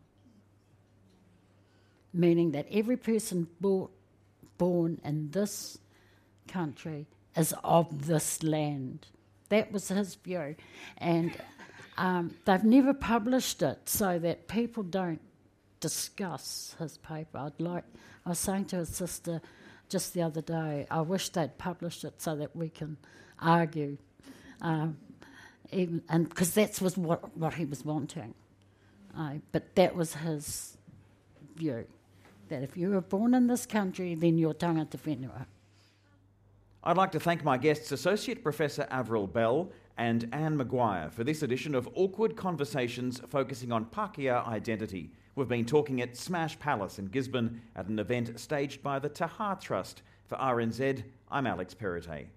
[2.11, 3.91] Meaning that every person bo-
[4.57, 5.77] born in this
[6.47, 9.07] country is of this land.
[9.49, 10.55] That was his view.
[10.97, 11.35] And
[11.97, 15.21] um, they've never published it so that people don't
[15.79, 17.37] discuss his paper.
[17.37, 17.83] I'd like,
[18.25, 19.41] I was saying to his sister
[19.89, 22.97] just the other day, I wish they'd published it so that we can
[23.39, 23.97] argue.
[24.61, 24.97] Um,
[25.71, 28.33] even, and because that was what, what he was wanting.
[29.17, 30.77] Uh, but that was his
[31.55, 31.85] view
[32.49, 35.45] that if you were born in this country, then you're tangata whenua.
[36.83, 41.43] I'd like to thank my guests, Associate Professor Avril Bell and Anne Maguire, for this
[41.43, 45.11] edition of Awkward Conversations focusing on Pākehā identity.
[45.35, 49.57] We've been talking at Smash Palace in Gisborne at an event staged by the Taha
[49.61, 50.01] Trust.
[50.27, 52.27] For RNZ, I'm Alex Perrottet.